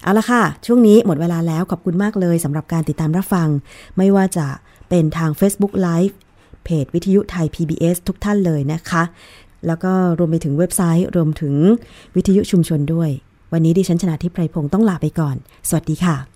[0.02, 3.48] เอาละค่ะ ช่วงนี้หมดเวลาแล้วขอบคุณมากเลยสำหรับการติดตามรับฟัง
[3.96, 4.46] ไม่ว่าจะ
[4.88, 6.14] เป็นทาง Facebook Live
[6.64, 9.02] เพจวิทยุไทย PBS ทุกท่านเลยนะคะ
[9.66, 11.54] แล้วก็รวมไปถึงเว็บไซต์รวมถึง
[12.16, 13.10] วิทยุชุมชนด้วย
[13.52, 15.36] วันนี้ดิฉันชนะทิพไพรพงศ์ต้องลาไปก่อน
[15.68, 16.35] สวัสดีค่ะ